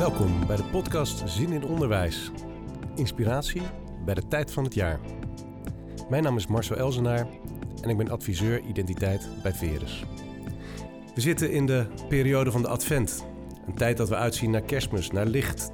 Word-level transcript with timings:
Welkom 0.00 0.46
bij 0.46 0.56
de 0.56 0.64
podcast 0.64 1.22
Zin 1.26 1.52
in 1.52 1.64
Onderwijs. 1.64 2.30
Inspiratie 2.94 3.62
bij 4.04 4.14
de 4.14 4.28
tijd 4.28 4.52
van 4.52 4.64
het 4.64 4.74
jaar. 4.74 5.00
Mijn 6.10 6.22
naam 6.22 6.36
is 6.36 6.46
Marcel 6.46 6.76
Elzenaar 6.76 7.26
en 7.82 7.88
ik 7.88 7.96
ben 7.96 8.08
adviseur 8.08 8.60
identiteit 8.60 9.28
bij 9.42 9.52
Verus. 9.52 10.04
We 11.14 11.20
zitten 11.20 11.52
in 11.52 11.66
de 11.66 11.86
periode 12.08 12.50
van 12.50 12.62
de 12.62 12.68
Advent. 12.68 13.26
Een 13.66 13.74
tijd 13.74 13.96
dat 13.96 14.08
we 14.08 14.14
uitzien 14.14 14.50
naar 14.50 14.62
kerstmis, 14.62 15.10
naar 15.10 15.26
licht, 15.26 15.70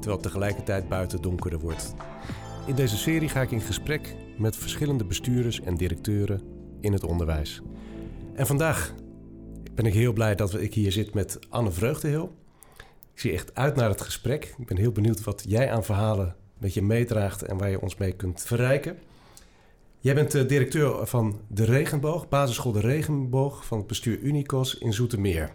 terwijl 0.00 0.20
tegelijkertijd 0.20 0.88
buiten 0.88 1.22
donkerder 1.22 1.60
wordt. 1.60 1.94
In 2.66 2.74
deze 2.74 2.96
serie 2.96 3.28
ga 3.28 3.40
ik 3.40 3.50
in 3.50 3.60
gesprek 3.60 4.16
met 4.38 4.56
verschillende 4.56 5.04
bestuurders 5.04 5.60
en 5.60 5.74
directeuren 5.74 6.40
in 6.80 6.92
het 6.92 7.04
onderwijs. 7.04 7.62
En 8.34 8.46
vandaag 8.46 8.94
ben 9.74 9.86
ik 9.86 9.94
heel 9.94 10.12
blij 10.12 10.34
dat 10.34 10.60
ik 10.60 10.74
hier 10.74 10.92
zit 10.92 11.14
met 11.14 11.38
Anne 11.48 11.70
Vreugdehil. 11.70 12.40
Ik 13.14 13.20
zie 13.20 13.32
echt 13.32 13.54
uit 13.54 13.76
naar 13.76 13.88
het 13.88 14.00
gesprek. 14.00 14.54
Ik 14.58 14.66
ben 14.66 14.76
heel 14.76 14.92
benieuwd 14.92 15.24
wat 15.24 15.44
jij 15.46 15.70
aan 15.70 15.84
verhalen 15.84 16.36
met 16.58 16.74
je 16.74 16.82
meedraagt 16.82 17.42
en 17.42 17.58
waar 17.58 17.70
je 17.70 17.80
ons 17.80 17.96
mee 17.96 18.12
kunt 18.12 18.42
verrijken. 18.42 18.98
Jij 19.98 20.14
bent 20.14 20.30
de 20.30 20.46
directeur 20.46 21.06
van 21.06 21.40
De 21.48 21.64
Regenboog, 21.64 22.28
basisschool 22.28 22.72
De 22.72 22.80
Regenboog 22.80 23.66
van 23.66 23.78
het 23.78 23.86
bestuur 23.86 24.18
Unicos 24.18 24.78
in 24.78 24.92
Zoetermeer. 24.92 25.54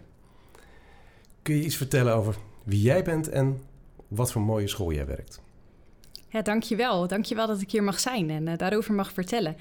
Kun 1.42 1.54
je 1.54 1.64
iets 1.64 1.76
vertellen 1.76 2.14
over 2.14 2.36
wie 2.64 2.80
jij 2.80 3.02
bent 3.02 3.28
en 3.28 3.60
wat 4.08 4.32
voor 4.32 4.42
mooie 4.42 4.68
school 4.68 4.92
jij 4.92 5.06
werkt? 5.06 5.40
Ja, 6.28 6.42
dankjewel. 6.42 7.06
Dankjewel 7.06 7.46
dat 7.46 7.60
ik 7.60 7.70
hier 7.70 7.82
mag 7.82 8.00
zijn 8.00 8.30
en 8.30 8.46
uh, 8.46 8.56
daarover 8.56 8.94
mag 8.94 9.12
vertellen. 9.12 9.56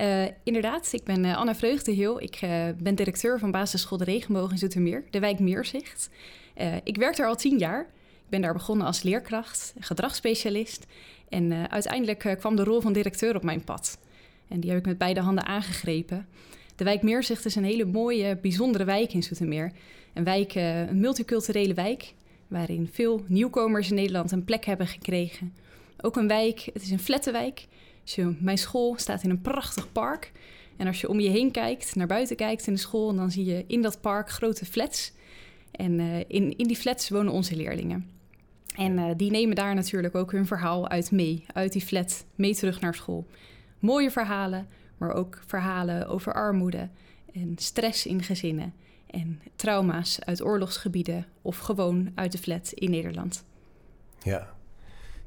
Uh, 0.00 0.24
inderdaad, 0.42 0.92
ik 0.92 1.04
ben 1.04 1.24
uh, 1.24 1.36
Anna 1.36 1.54
Vreugdeheel. 1.54 2.20
Ik 2.20 2.38
ben 2.78 2.94
directeur 2.94 3.38
van 3.38 3.50
basisschool 3.50 3.98
De 3.98 4.04
Regenboog 4.04 4.50
in 4.50 4.58
Zoetermeer, 4.58 5.04
de 5.10 5.20
wijk 5.20 5.38
Meerzicht. 5.38 6.10
Ik 6.84 6.96
werk 6.96 7.16
daar 7.16 7.26
al 7.26 7.36
tien 7.36 7.58
jaar. 7.58 7.80
Ik 8.14 8.28
ben 8.28 8.40
daar 8.40 8.52
begonnen 8.52 8.86
als 8.86 9.02
leerkracht, 9.02 9.74
gedragsspecialist. 9.78 10.86
En 11.28 11.70
uiteindelijk 11.70 12.36
kwam 12.38 12.56
de 12.56 12.64
rol 12.64 12.80
van 12.80 12.92
directeur 12.92 13.36
op 13.36 13.42
mijn 13.42 13.64
pad. 13.64 13.98
En 14.48 14.60
die 14.60 14.70
heb 14.70 14.78
ik 14.78 14.86
met 14.86 14.98
beide 14.98 15.20
handen 15.20 15.46
aangegrepen. 15.46 16.26
De 16.76 16.84
wijk 16.84 17.02
Meerzicht 17.02 17.44
is 17.44 17.54
een 17.54 17.64
hele 17.64 17.84
mooie, 17.84 18.36
bijzondere 18.36 18.84
wijk 18.84 19.12
in 19.12 19.22
Zoetermeer. 19.22 19.72
Een 20.14 20.24
wijk, 20.24 20.54
een 20.54 21.00
multiculturele 21.00 21.74
wijk, 21.74 22.14
waarin 22.48 22.88
veel 22.92 23.24
nieuwkomers 23.26 23.88
in 23.88 23.94
Nederland 23.94 24.32
een 24.32 24.44
plek 24.44 24.64
hebben 24.64 24.86
gekregen 24.86 25.52
ook 26.02 26.16
een 26.16 26.28
wijk, 26.28 26.68
het 26.72 26.82
is 26.82 26.90
een 26.90 26.98
flattenwijk. 26.98 27.66
Dus 28.04 28.18
mijn 28.38 28.58
school 28.58 28.94
staat 28.98 29.22
in 29.22 29.30
een 29.30 29.40
prachtig 29.40 29.92
park. 29.92 30.32
En 30.76 30.86
als 30.86 31.00
je 31.00 31.08
om 31.08 31.20
je 31.20 31.28
heen 31.28 31.50
kijkt, 31.50 31.94
naar 31.94 32.06
buiten 32.06 32.36
kijkt 32.36 32.66
in 32.66 32.72
de 32.72 32.78
school, 32.78 33.14
dan 33.14 33.30
zie 33.30 33.44
je 33.44 33.64
in 33.66 33.82
dat 33.82 34.00
park 34.00 34.30
grote 34.30 34.64
flats. 34.64 35.12
En 35.72 35.98
uh, 35.98 36.18
in, 36.18 36.56
in 36.56 36.66
die 36.66 36.76
flats 36.76 37.08
wonen 37.08 37.32
onze 37.32 37.56
leerlingen. 37.56 38.10
En 38.76 38.98
uh, 38.98 39.10
die 39.16 39.30
nemen 39.30 39.56
daar 39.56 39.74
natuurlijk 39.74 40.14
ook 40.14 40.32
hun 40.32 40.46
verhaal 40.46 40.88
uit 40.88 41.10
mee, 41.10 41.44
uit 41.52 41.72
die 41.72 41.82
flat, 41.82 42.24
mee 42.34 42.54
terug 42.54 42.80
naar 42.80 42.94
school. 42.94 43.26
Mooie 43.78 44.10
verhalen, 44.10 44.68
maar 44.96 45.12
ook 45.12 45.42
verhalen 45.46 46.06
over 46.06 46.34
armoede 46.34 46.88
en 47.32 47.52
stress 47.56 48.06
in 48.06 48.22
gezinnen 48.22 48.74
en 49.06 49.40
trauma's 49.56 50.20
uit 50.20 50.42
oorlogsgebieden 50.42 51.26
of 51.42 51.58
gewoon 51.58 52.12
uit 52.14 52.32
de 52.32 52.38
flat 52.38 52.72
in 52.72 52.90
Nederland. 52.90 53.44
Ja, 54.22 54.54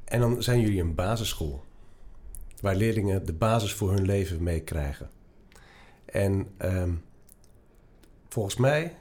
en 0.05 0.19
dan 0.19 0.43
zijn 0.43 0.61
jullie 0.61 0.81
een 0.81 0.95
basisschool. 0.95 1.63
Waar 2.61 2.75
leerlingen 2.75 3.25
de 3.25 3.33
basis 3.33 3.73
voor 3.73 3.91
hun 3.93 4.05
leven 4.05 4.43
meekrijgen. 4.43 5.09
En 6.05 6.47
um, 6.59 7.03
volgens 8.29 8.55
mij 8.55 8.95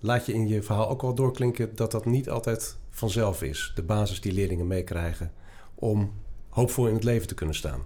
laat 0.00 0.26
je 0.26 0.32
in 0.32 0.48
je 0.48 0.62
verhaal 0.62 0.88
ook 0.88 1.02
wel 1.02 1.14
doorklinken 1.14 1.76
dat 1.76 1.90
dat 1.90 2.04
niet 2.04 2.30
altijd 2.30 2.76
vanzelf 2.90 3.42
is. 3.42 3.72
De 3.74 3.82
basis 3.82 4.20
die 4.20 4.32
leerlingen 4.32 4.66
meekrijgen 4.66 5.32
om 5.74 6.12
hoopvol 6.48 6.86
in 6.86 6.94
het 6.94 7.04
leven 7.04 7.28
te 7.28 7.34
kunnen 7.34 7.54
staan. 7.54 7.82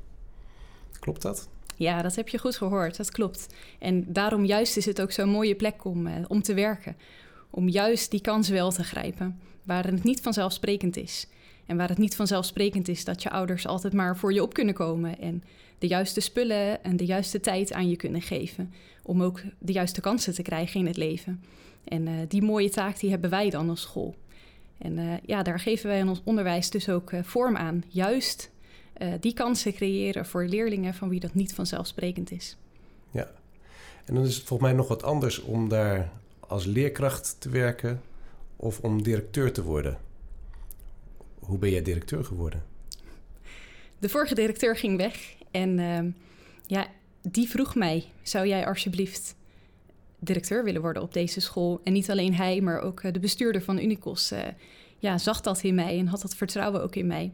Klopt 0.98 1.22
dat? 1.22 1.48
Ja, 1.76 2.02
dat 2.02 2.14
heb 2.14 2.28
je 2.28 2.38
goed 2.38 2.56
gehoord. 2.56 2.96
Dat 2.96 3.10
klopt. 3.10 3.46
En 3.78 4.12
daarom 4.12 4.44
juist 4.44 4.76
is 4.76 4.86
het 4.86 5.00
ook 5.00 5.12
zo'n 5.12 5.28
mooie 5.28 5.54
plek 5.54 5.84
om, 5.84 6.06
uh, 6.06 6.14
om 6.28 6.42
te 6.42 6.54
werken. 6.54 6.96
Om 7.50 7.68
juist 7.68 8.10
die 8.10 8.20
kans 8.20 8.48
wel 8.48 8.70
te 8.70 8.84
grijpen, 8.84 9.40
waar 9.62 9.84
het 9.84 10.02
niet 10.02 10.20
vanzelfsprekend 10.20 10.96
is. 10.96 11.26
En 11.66 11.76
waar 11.76 11.88
het 11.88 11.98
niet 11.98 12.16
vanzelfsprekend 12.16 12.88
is 12.88 13.04
dat 13.04 13.22
je 13.22 13.30
ouders 13.30 13.66
altijd 13.66 13.92
maar 13.92 14.16
voor 14.16 14.32
je 14.32 14.42
op 14.42 14.54
kunnen 14.54 14.74
komen 14.74 15.18
en 15.18 15.42
de 15.78 15.86
juiste 15.86 16.20
spullen 16.20 16.84
en 16.84 16.96
de 16.96 17.04
juiste 17.04 17.40
tijd 17.40 17.72
aan 17.72 17.88
je 17.88 17.96
kunnen 17.96 18.22
geven. 18.22 18.72
Om 19.02 19.22
ook 19.22 19.40
de 19.58 19.72
juiste 19.72 20.00
kansen 20.00 20.34
te 20.34 20.42
krijgen 20.42 20.80
in 20.80 20.86
het 20.86 20.96
leven. 20.96 21.44
En 21.84 22.06
uh, 22.06 22.14
die 22.28 22.42
mooie 22.42 22.70
taak 22.70 22.98
die 22.98 23.10
hebben 23.10 23.30
wij 23.30 23.50
dan 23.50 23.68
als 23.68 23.80
school. 23.80 24.14
En 24.78 24.98
uh, 24.98 25.12
ja, 25.26 25.42
daar 25.42 25.60
geven 25.60 25.88
wij 25.88 25.98
in 25.98 26.08
ons 26.08 26.20
onderwijs 26.24 26.70
dus 26.70 26.88
ook 26.88 27.12
uh, 27.12 27.22
vorm 27.22 27.56
aan. 27.56 27.84
Juist 27.88 28.50
die 29.20 29.34
kansen 29.34 29.74
creëren 29.74 30.26
voor 30.26 30.44
leerlingen 30.44 30.94
van 30.94 31.08
wie 31.08 31.20
dat 31.20 31.34
niet 31.34 31.54
vanzelfsprekend 31.54 32.30
is. 32.30 32.56
Ja, 33.10 33.30
en 34.04 34.14
dan 34.14 34.24
is 34.24 34.34
het 34.34 34.44
volgens 34.44 34.68
mij 34.68 34.78
nog 34.78 34.88
wat 34.88 35.02
anders 35.02 35.40
om 35.40 35.68
daar 35.68 36.12
als 36.40 36.64
leerkracht 36.64 37.36
te 37.38 37.48
werken 37.48 38.00
of 38.56 38.80
om 38.80 39.02
directeur 39.02 39.52
te 39.52 39.62
worden. 39.62 39.98
Hoe 41.38 41.58
ben 41.58 41.70
jij 41.70 41.82
directeur 41.82 42.24
geworden? 42.24 42.62
De 43.98 44.08
vorige 44.08 44.34
directeur 44.34 44.76
ging 44.76 44.96
weg 44.96 45.34
en 45.50 45.78
uh, 45.78 46.12
ja, 46.66 46.86
die 47.22 47.48
vroeg 47.48 47.74
mij: 47.74 48.04
zou 48.22 48.46
jij 48.46 48.66
alsjeblieft 48.66 49.34
directeur 50.24 50.64
willen 50.64 50.80
worden 50.80 51.02
op 51.02 51.12
deze 51.12 51.40
school? 51.40 51.80
En 51.84 51.92
niet 51.92 52.10
alleen 52.10 52.34
hij, 52.34 52.60
maar 52.60 52.80
ook 52.80 53.02
uh, 53.02 53.12
de 53.12 53.18
bestuurder 53.18 53.62
van 53.62 53.78
Unicos 53.78 54.32
uh, 54.32 54.38
ja, 54.98 55.18
zag 55.18 55.40
dat 55.40 55.62
in 55.62 55.74
mij 55.74 55.98
en 55.98 56.06
had 56.06 56.22
dat 56.22 56.36
vertrouwen 56.36 56.82
ook 56.82 56.96
in 56.96 57.06
mij. 57.06 57.32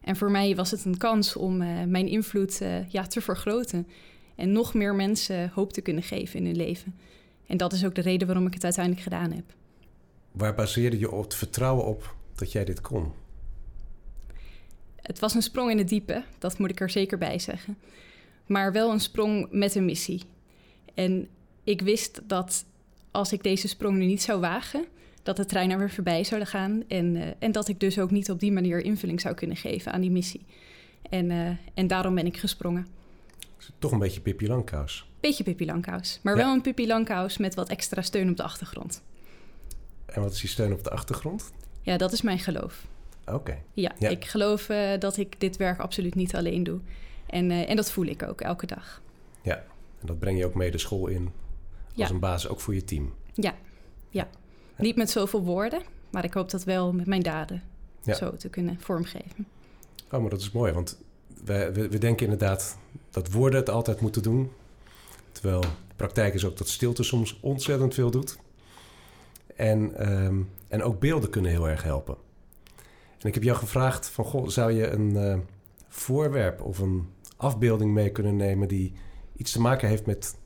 En 0.00 0.16
voor 0.16 0.30
mij 0.30 0.56
was 0.56 0.70
het 0.70 0.84
een 0.84 0.96
kans 0.96 1.36
om 1.36 1.62
uh, 1.62 1.82
mijn 1.82 2.08
invloed 2.08 2.62
ja, 2.88 3.06
te 3.06 3.20
vergroten 3.20 3.86
en 4.34 4.52
nog 4.52 4.74
meer 4.74 4.94
mensen 4.94 5.50
hoop 5.54 5.72
te 5.72 5.80
kunnen 5.80 6.02
geven 6.02 6.38
in 6.38 6.46
hun 6.46 6.56
leven. 6.56 6.94
En 7.46 7.56
dat 7.56 7.72
is 7.72 7.84
ook 7.84 7.94
de 7.94 8.00
reden 8.00 8.26
waarom 8.26 8.46
ik 8.46 8.54
het 8.54 8.64
uiteindelijk 8.64 9.04
gedaan 9.04 9.32
heb. 9.32 9.44
Waar 10.32 10.54
baseerde 10.54 10.98
je 10.98 11.10
op 11.10 11.22
het 11.22 11.34
vertrouwen 11.34 11.84
op 11.84 12.14
dat 12.34 12.52
jij 12.52 12.64
dit 12.64 12.80
kon? 12.80 13.12
Het 15.02 15.18
was 15.18 15.34
een 15.34 15.42
sprong 15.42 15.70
in 15.70 15.78
het 15.78 15.88
diepe, 15.88 16.24
dat 16.38 16.58
moet 16.58 16.70
ik 16.70 16.80
er 16.80 16.90
zeker 16.90 17.18
bij 17.18 17.38
zeggen. 17.38 17.76
Maar 18.46 18.72
wel 18.72 18.92
een 18.92 19.00
sprong 19.00 19.48
met 19.50 19.74
een 19.74 19.84
missie. 19.84 20.22
En 20.94 21.28
ik 21.64 21.80
wist 21.80 22.20
dat 22.26 22.64
als 23.10 23.32
ik 23.32 23.42
deze 23.42 23.68
sprong 23.68 23.96
nu 23.96 24.04
niet 24.04 24.22
zou 24.22 24.40
wagen, 24.40 24.84
dat 25.22 25.36
de 25.36 25.44
treinen 25.44 25.78
weer 25.78 25.90
voorbij 25.90 26.24
zouden 26.24 26.48
gaan. 26.48 26.82
En, 26.88 27.14
uh, 27.14 27.26
en 27.38 27.52
dat 27.52 27.68
ik 27.68 27.80
dus 27.80 27.98
ook 27.98 28.10
niet 28.10 28.30
op 28.30 28.40
die 28.40 28.52
manier 28.52 28.80
invulling 28.80 29.20
zou 29.20 29.34
kunnen 29.34 29.56
geven 29.56 29.92
aan 29.92 30.00
die 30.00 30.10
missie. 30.10 30.44
En, 31.10 31.30
uh, 31.30 31.48
en 31.74 31.86
daarom 31.86 32.14
ben 32.14 32.26
ik 32.26 32.36
gesprongen. 32.36 32.86
Toch 33.78 33.92
een 33.92 33.98
beetje 33.98 34.20
Pippi 34.20 34.48
Langkous. 34.48 35.06
Beetje 35.20 35.44
Pippi 35.44 35.66
Langkous. 35.66 36.20
Maar 36.22 36.36
ja. 36.36 36.44
wel 36.44 36.52
een 36.52 36.60
Pippi 36.60 36.86
Langkous 36.86 37.38
met 37.38 37.54
wat 37.54 37.68
extra 37.68 38.02
steun 38.02 38.30
op 38.30 38.36
de 38.36 38.42
achtergrond. 38.42 39.02
En 40.06 40.22
wat 40.22 40.32
is 40.32 40.40
die 40.40 40.50
steun 40.50 40.72
op 40.72 40.84
de 40.84 40.90
achtergrond? 40.90 41.52
Ja, 41.82 41.96
dat 41.96 42.12
is 42.12 42.22
mijn 42.22 42.38
geloof. 42.38 42.86
Oké. 43.26 43.58
Ja, 43.72 43.92
ja, 43.98 44.08
ik 44.08 44.24
geloof 44.24 44.68
uh, 44.68 44.98
dat 44.98 45.16
ik 45.16 45.40
dit 45.40 45.56
werk 45.56 45.78
absoluut 45.78 46.14
niet 46.14 46.34
alleen 46.34 46.62
doe. 46.62 46.80
En, 47.26 47.50
en 47.50 47.76
dat 47.76 47.90
voel 47.90 48.06
ik 48.06 48.22
ook 48.22 48.40
elke 48.40 48.66
dag. 48.66 49.02
Ja, 49.42 49.56
en 50.00 50.06
dat 50.06 50.18
breng 50.18 50.38
je 50.38 50.46
ook 50.46 50.54
mee 50.54 50.70
de 50.70 50.78
school 50.78 51.06
in 51.06 51.32
als 51.96 52.10
een 52.10 52.18
basis 52.18 52.50
ook 52.50 52.60
voor 52.60 52.74
je 52.74 52.84
team. 52.84 53.12
Ja. 53.32 53.54
ja, 54.10 54.28
niet 54.76 54.96
met 54.96 55.10
zoveel 55.10 55.42
woorden, 55.42 55.82
maar 56.10 56.24
ik 56.24 56.34
hoop 56.34 56.50
dat 56.50 56.64
wel 56.64 56.92
met 56.92 57.06
mijn 57.06 57.22
daden 57.22 57.62
zo 58.06 58.36
te 58.36 58.48
kunnen 58.48 58.80
vormgeven. 58.80 59.46
Oh, 60.10 60.20
maar 60.20 60.30
dat 60.30 60.40
is 60.40 60.50
mooi, 60.50 60.72
want 60.72 60.98
we, 61.44 61.70
we, 61.72 61.88
we 61.88 61.98
denken 61.98 62.24
inderdaad 62.24 62.78
dat 63.10 63.30
woorden 63.30 63.60
het 63.60 63.70
altijd 63.70 64.00
moeten 64.00 64.22
doen. 64.22 64.50
Terwijl 65.32 65.60
de 65.60 65.94
praktijk 65.96 66.34
is 66.34 66.44
ook 66.44 66.56
dat 66.56 66.68
stilte 66.68 67.02
soms 67.02 67.38
ontzettend 67.40 67.94
veel 67.94 68.10
doet. 68.10 68.38
En, 69.56 70.08
um, 70.24 70.50
en 70.68 70.82
ook 70.82 71.00
beelden 71.00 71.30
kunnen 71.30 71.50
heel 71.50 71.68
erg 71.68 71.82
helpen. 71.82 72.16
En 73.18 73.28
ik 73.28 73.34
heb 73.34 73.42
jou 73.42 73.58
gevraagd 73.58 74.08
van, 74.08 74.24
goh, 74.24 74.48
zou 74.48 74.72
je 74.72 74.90
een 74.90 75.10
uh, 75.10 75.38
voorwerp 75.88 76.60
of 76.60 76.78
een 76.78 77.08
afbeelding 77.36 77.92
mee 77.92 78.10
kunnen 78.10 78.36
nemen 78.36 78.68
die 78.68 78.92
iets 79.36 79.52
te 79.52 79.60
maken 79.60 79.88
heeft 79.88 80.06
met 80.06 80.36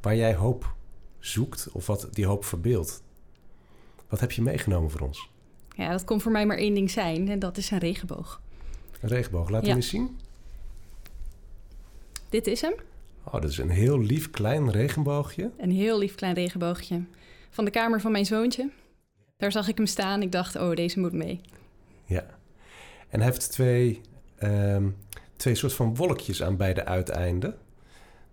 waar 0.00 0.16
jij 0.16 0.34
hoop 0.34 0.74
zoekt 1.20 1.68
of 1.72 1.86
wat 1.86 2.08
die 2.10 2.26
hoop 2.26 2.44
verbeeldt? 2.44 3.02
Wat 4.08 4.20
heb 4.20 4.32
je 4.32 4.42
meegenomen 4.42 4.90
voor 4.90 5.00
ons? 5.00 5.28
Ja, 5.76 5.90
dat 5.90 6.04
kon 6.04 6.20
voor 6.20 6.32
mij 6.32 6.46
maar 6.46 6.56
één 6.56 6.74
ding 6.74 6.90
zijn 6.90 7.28
en 7.28 7.38
dat 7.38 7.56
is 7.56 7.70
een 7.70 7.78
regenboog. 7.78 8.40
Een 9.00 9.08
regenboog, 9.08 9.48
laat 9.48 9.62
ja. 9.62 9.68
hem 9.68 9.76
eens 9.76 9.88
zien. 9.88 10.18
Dit 12.28 12.46
is 12.46 12.60
hem. 12.60 12.74
Oh, 13.24 13.32
dat 13.32 13.50
is 13.50 13.58
een 13.58 13.70
heel 13.70 13.98
lief 13.98 14.30
klein 14.30 14.70
regenboogje. 14.70 15.50
Een 15.58 15.70
heel 15.70 15.98
lief 15.98 16.14
klein 16.14 16.34
regenboogje. 16.34 17.04
Van 17.50 17.64
de 17.64 17.70
kamer 17.70 18.00
van 18.00 18.12
mijn 18.12 18.26
zoontje. 18.26 18.70
Daar 19.36 19.52
zag 19.52 19.68
ik 19.68 19.76
hem 19.76 19.86
staan. 19.86 20.22
Ik 20.22 20.32
dacht, 20.32 20.56
oh, 20.56 20.74
deze 20.74 21.00
moet 21.00 21.12
mee. 21.12 21.40
Ja. 22.04 22.26
En 23.08 23.20
hij 23.20 23.28
heeft 23.28 23.50
twee, 23.50 24.00
um, 24.42 24.96
twee 25.36 25.54
soort 25.54 25.72
van 25.72 25.94
wolkjes 25.96 26.42
aan 26.42 26.56
beide 26.56 26.84
uiteinden. 26.84 27.58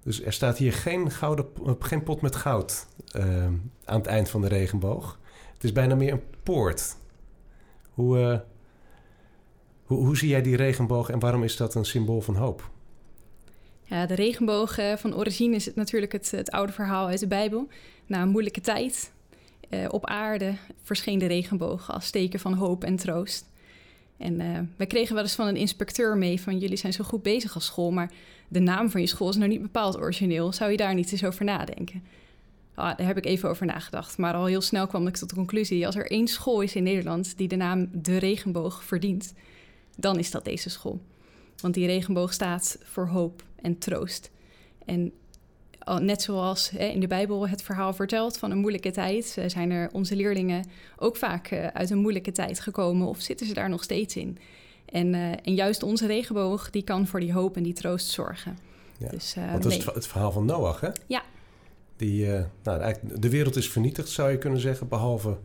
Dus 0.03 0.21
er 0.21 0.33
staat 0.33 0.57
hier 0.57 0.73
geen, 0.73 1.11
gouden, 1.11 1.45
geen 1.79 2.03
pot 2.03 2.21
met 2.21 2.35
goud 2.35 2.87
um, 3.15 3.71
aan 3.85 3.97
het 3.97 4.07
eind 4.07 4.29
van 4.29 4.41
de 4.41 4.47
regenboog. 4.47 5.19
Het 5.53 5.63
is 5.63 5.71
bijna 5.71 5.95
meer 5.95 6.11
een 6.11 6.23
poort. 6.43 6.95
Hoe, 7.93 8.17
uh, 8.17 8.39
hoe, 9.83 10.05
hoe 10.05 10.17
zie 10.17 10.29
jij 10.29 10.41
die 10.41 10.55
regenboog 10.55 11.09
en 11.09 11.19
waarom 11.19 11.43
is 11.43 11.57
dat 11.57 11.75
een 11.75 11.85
symbool 11.85 12.21
van 12.21 12.35
hoop? 12.35 12.69
Ja, 13.83 14.05
de 14.05 14.15
regenboog 14.15 14.79
uh, 14.79 14.95
van 14.95 15.15
origine 15.15 15.55
is 15.55 15.73
natuurlijk 15.73 16.11
het, 16.11 16.31
het, 16.31 16.51
oude 16.51 16.73
verhaal 16.73 17.07
uit 17.07 17.19
de 17.19 17.27
Bijbel. 17.27 17.67
Na 18.05 18.21
een 18.21 18.29
moeilijke 18.29 18.61
tijd 18.61 19.11
op 19.87 20.05
aarde 20.05 20.53
verscheen 20.83 21.19
de 21.19 21.25
regenboog 21.25 21.91
als 21.93 22.09
teken 22.09 22.39
van 22.39 22.53
hoop 22.53 22.83
en 22.83 22.95
troost. 22.95 23.49
En 24.17 24.41
uh, 24.41 24.59
wij 24.75 24.87
kregen 24.87 25.15
wel 25.15 25.23
eens 25.23 25.35
van 25.35 25.47
een 25.47 25.55
inspecteur 25.55 26.17
mee 26.17 26.41
van 26.41 26.57
jullie 26.57 26.77
zijn 26.77 26.93
zo 26.93 27.03
goed 27.03 27.23
bezig 27.23 27.53
als 27.53 27.65
school, 27.65 27.91
maar 27.91 28.11
de 28.47 28.59
naam 28.59 28.89
van 28.89 29.01
je 29.01 29.07
school 29.07 29.29
is 29.29 29.35
nou 29.35 29.49
niet 29.49 29.61
bepaald 29.61 29.97
origineel. 29.97 30.53
Zou 30.53 30.71
je 30.71 30.77
daar 30.77 30.93
niet 30.93 31.11
eens 31.11 31.23
over 31.23 31.45
nadenken? 31.45 32.03
Ah, 32.73 32.97
daar 32.97 33.07
heb 33.07 33.17
ik 33.17 33.25
even 33.25 33.49
over 33.49 33.65
nagedacht. 33.65 34.17
Maar 34.17 34.33
al 34.33 34.45
heel 34.45 34.61
snel 34.61 34.87
kwam 34.87 35.07
ik 35.07 35.17
tot 35.17 35.29
de 35.29 35.35
conclusie: 35.35 35.85
als 35.85 35.95
er 35.95 36.11
één 36.11 36.27
school 36.27 36.61
is 36.61 36.75
in 36.75 36.83
Nederland 36.83 37.37
die 37.37 37.47
de 37.47 37.55
naam 37.55 37.89
De 37.91 38.17
Regenboog 38.17 38.83
verdient, 38.83 39.33
dan 39.95 40.19
is 40.19 40.31
dat 40.31 40.45
deze 40.45 40.69
school. 40.69 41.01
Want 41.61 41.73
die 41.73 41.85
regenboog 41.85 42.33
staat 42.33 42.77
voor 42.83 43.07
hoop 43.07 43.43
en 43.61 43.77
troost. 43.77 44.31
En 44.85 45.11
net 45.95 46.21
zoals 46.21 46.71
in 46.71 46.99
de 46.99 47.07
Bijbel 47.07 47.47
het 47.47 47.61
verhaal 47.61 47.93
vertelt 47.93 48.37
van 48.37 48.51
een 48.51 48.57
moeilijke 48.57 48.91
tijd, 48.91 49.35
eh, 49.37 49.49
zijn 49.49 49.71
er 49.71 49.89
onze 49.91 50.15
leerlingen 50.15 50.65
ook 50.97 51.15
vaak 51.15 51.51
uh, 51.51 51.67
uit 51.67 51.89
een 51.89 51.97
moeilijke 51.97 52.31
tijd 52.31 52.59
gekomen 52.59 53.07
of 53.07 53.21
zitten 53.21 53.47
ze 53.47 53.53
daar 53.53 53.69
nog 53.69 53.83
steeds 53.83 54.15
in. 54.15 54.37
En, 54.85 55.13
uh, 55.13 55.31
en 55.31 55.53
juist 55.53 55.83
onze 55.83 56.07
regenboog 56.07 56.69
die 56.69 56.83
kan 56.83 57.07
voor 57.07 57.19
die 57.19 57.33
hoop 57.33 57.55
en 57.55 57.63
die 57.63 57.73
troost 57.73 58.07
zorgen. 58.07 58.57
Ja, 58.97 59.09
dus, 59.09 59.35
want 59.35 59.63
dat 59.63 59.71
is 59.71 59.85
het, 59.85 60.07
verhaal 60.07 60.31
van 60.31 60.45
Noach, 60.45 60.79
hè? 60.79 60.89
Ja. 61.07 61.23
Die, 61.95 62.25
nou, 62.63 62.81
eigenlijk, 62.81 63.21
de 63.21 63.29
wereld 63.29 63.55
is 63.55 63.69
vernietigd, 63.69 64.09
zou 64.09 64.31
je 64.31 64.37
kunnen 64.37 64.59
zeggen, 64.59 64.87
behalve 64.87 65.37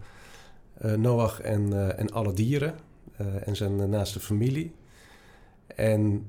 Noach 0.97 1.41
en, 1.41 1.97
en 1.99 2.12
alle 2.12 2.33
dieren 2.33 2.75
en 3.44 3.56
zijn 3.56 3.91
naaste 3.91 4.21
familie. 4.21 4.75
En 5.67 6.27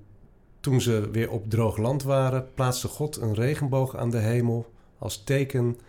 toen 0.64 0.82
ze 0.82 1.10
weer 1.12 1.30
op 1.30 1.50
droog 1.50 1.78
land 1.78 2.04
waren, 2.04 2.54
plaatste 2.54 2.88
God 2.88 3.18
een 3.18 3.34
regenboog 3.34 3.96
aan 3.96 4.10
de 4.10 4.18
hemel 4.18 4.72
als 4.98 5.24
teken 5.24 5.80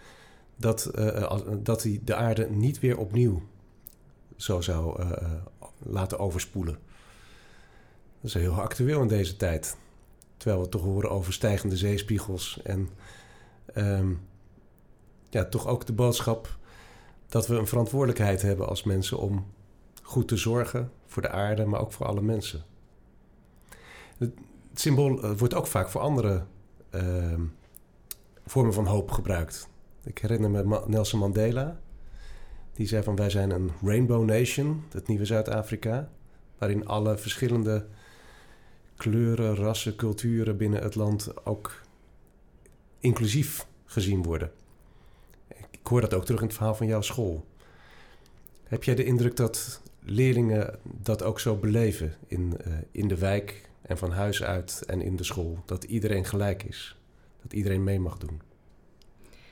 dat, 0.56 0.90
uh, 0.98 1.40
dat 1.58 1.82
hij 1.82 2.00
de 2.04 2.14
aarde 2.14 2.50
niet 2.50 2.80
weer 2.80 2.98
opnieuw 2.98 3.42
zo 4.36 4.60
zou 4.60 5.04
laten 5.78 6.18
overspoelen. 6.18 6.78
Dat 8.20 8.24
is 8.24 8.34
heel 8.34 8.60
actueel 8.60 9.02
in 9.02 9.08
deze 9.08 9.36
tijd. 9.36 9.76
Terwijl 10.36 10.62
we 10.62 10.68
toch 10.68 10.82
horen 10.82 11.10
over 11.10 11.32
stijgende 11.32 11.76
zeespiegels 11.76 12.60
en 12.62 12.88
um, 13.74 14.20
ja, 15.30 15.44
toch 15.44 15.66
ook 15.66 15.86
de 15.86 15.92
boodschap 15.92 16.56
dat 17.28 17.46
we 17.46 17.56
een 17.56 17.66
verantwoordelijkheid 17.66 18.42
hebben 18.42 18.68
als 18.68 18.82
mensen 18.82 19.18
om 19.18 19.46
goed 20.02 20.28
te 20.28 20.36
zorgen 20.36 20.90
voor 21.06 21.22
de 21.22 21.30
aarde, 21.30 21.64
maar 21.64 21.80
ook 21.80 21.92
voor 21.92 22.06
alle 22.06 22.22
mensen 22.22 22.64
het 24.74 24.82
symbool 24.82 25.22
eh, 25.22 25.30
wordt 25.36 25.54
ook 25.54 25.66
vaak 25.66 25.88
voor 25.88 26.00
andere 26.00 26.44
uh, 26.94 27.34
vormen 28.46 28.74
van 28.74 28.86
hoop 28.86 29.10
gebruikt. 29.10 29.68
Ik 30.04 30.18
herinner 30.18 30.50
me 30.50 30.82
Nelson 30.86 31.18
Mandela. 31.18 31.80
Die 32.72 32.86
zei 32.86 33.02
van 33.02 33.16
wij 33.16 33.30
zijn 33.30 33.50
een 33.50 33.70
rainbow 33.82 34.24
nation, 34.24 34.84
het 34.92 35.08
nieuwe 35.08 35.24
Zuid-Afrika. 35.24 36.10
Waarin 36.58 36.86
alle 36.86 37.18
verschillende 37.18 37.86
kleuren, 38.96 39.54
rassen, 39.54 39.96
culturen 39.96 40.56
binnen 40.56 40.82
het 40.82 40.94
land 40.94 41.46
ook 41.46 41.80
inclusief 42.98 43.66
gezien 43.84 44.22
worden. 44.22 44.50
Ik 45.70 45.86
hoor 45.86 46.00
dat 46.00 46.14
ook 46.14 46.24
terug 46.24 46.40
in 46.40 46.46
het 46.46 46.56
verhaal 46.56 46.74
van 46.74 46.86
jouw 46.86 47.00
school. 47.00 47.46
Heb 48.64 48.84
jij 48.84 48.94
de 48.94 49.04
indruk 49.04 49.36
dat 49.36 49.80
leerlingen 50.04 50.78
dat 50.82 51.22
ook 51.22 51.40
zo 51.40 51.56
beleven 51.56 52.14
in, 52.26 52.56
uh, 52.66 52.74
in 52.90 53.08
de 53.08 53.18
wijk 53.18 53.68
en 53.82 53.98
van 53.98 54.10
huis 54.10 54.42
uit 54.42 54.82
en 54.86 55.00
in 55.00 55.16
de 55.16 55.24
school. 55.24 55.62
Dat 55.66 55.84
iedereen 55.84 56.24
gelijk 56.24 56.62
is. 56.62 56.96
Dat 57.42 57.52
iedereen 57.52 57.84
mee 57.84 58.00
mag 58.00 58.18
doen. 58.18 58.40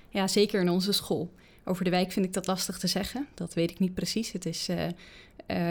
Ja, 0.09 0.29
zeker 0.29 0.61
in 0.61 0.69
onze 0.69 0.93
school. 0.93 1.33
Over 1.65 1.85
de 1.85 1.91
wijk 1.91 2.13
vind 2.13 2.27
ik 2.27 2.33
dat 2.33 2.47
lastig 2.47 2.79
te 2.79 2.87
zeggen. 2.87 3.27
Dat 3.35 3.55
weet 3.55 3.71
ik 3.71 3.79
niet 3.79 3.95
precies. 3.95 4.33
Het 4.33 4.47
is, 4.47 4.69
uh, 4.69 4.85
uh, 4.85 4.91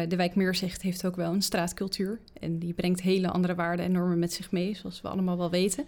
de 0.07 0.15
wijk 0.15 0.35
Meerzicht 0.35 0.81
heeft 0.81 1.05
ook 1.05 1.15
wel 1.15 1.33
een 1.33 1.41
straatcultuur. 1.41 2.19
En 2.39 2.59
die 2.59 2.73
brengt 2.73 3.01
hele 3.01 3.29
andere 3.29 3.55
waarden 3.55 3.85
en 3.85 3.91
normen 3.91 4.19
met 4.19 4.33
zich 4.33 4.51
mee, 4.51 4.75
zoals 4.75 5.01
we 5.01 5.07
allemaal 5.07 5.37
wel 5.37 5.49
weten. 5.49 5.85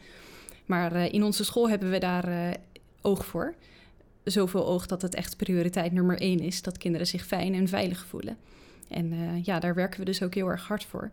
Maar 0.65 0.95
in 1.11 1.23
onze 1.23 1.43
school 1.43 1.69
hebben 1.69 1.89
we 1.91 1.97
daar 1.97 2.57
oog 3.01 3.25
voor. 3.25 3.55
Zoveel 4.23 4.65
oog 4.65 4.85
dat 4.85 5.01
het 5.01 5.15
echt 5.15 5.37
prioriteit 5.37 5.91
nummer 5.91 6.19
één 6.19 6.39
is. 6.39 6.61
Dat 6.61 6.77
kinderen 6.77 7.07
zich 7.07 7.25
fijn 7.25 7.53
en 7.53 7.67
veilig 7.67 8.05
voelen. 8.05 8.37
En 8.87 9.41
ja, 9.43 9.59
daar 9.59 9.75
werken 9.75 9.99
we 9.99 10.05
dus 10.05 10.23
ook 10.23 10.33
heel 10.33 10.47
erg 10.47 10.67
hard 10.67 10.85
voor. 10.85 11.09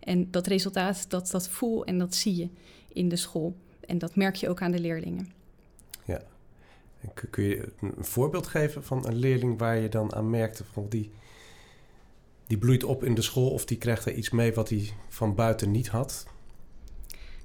En 0.00 0.30
dat 0.30 0.46
resultaat, 0.46 1.10
dat, 1.10 1.30
dat 1.30 1.48
voel 1.48 1.84
en 1.84 1.98
dat 1.98 2.14
zie 2.14 2.36
je 2.36 2.48
in 2.92 3.08
de 3.08 3.16
school. 3.16 3.56
En 3.86 3.98
dat 3.98 4.16
merk 4.16 4.34
je 4.34 4.48
ook 4.48 4.62
aan 4.62 4.70
de 4.70 4.80
leerlingen. 4.80 5.32
Ja. 6.04 6.20
kun 7.30 7.44
je 7.44 7.72
een 7.80 8.04
voorbeeld 8.04 8.46
geven 8.46 8.84
van 8.84 9.06
een 9.06 9.16
leerling 9.16 9.58
waar 9.58 9.78
je 9.78 9.88
dan 9.88 10.14
aan 10.14 10.30
merkte 10.30 10.64
van 10.64 10.88
die, 10.88 11.10
die 12.46 12.58
bloeit 12.58 12.84
op 12.84 13.04
in 13.04 13.14
de 13.14 13.22
school 13.22 13.50
of 13.50 13.64
die 13.64 13.78
krijgt 13.78 14.04
er 14.04 14.14
iets 14.14 14.30
mee 14.30 14.52
wat 14.52 14.68
hij 14.68 14.90
van 15.08 15.34
buiten 15.34 15.70
niet 15.70 15.88
had? 15.88 16.26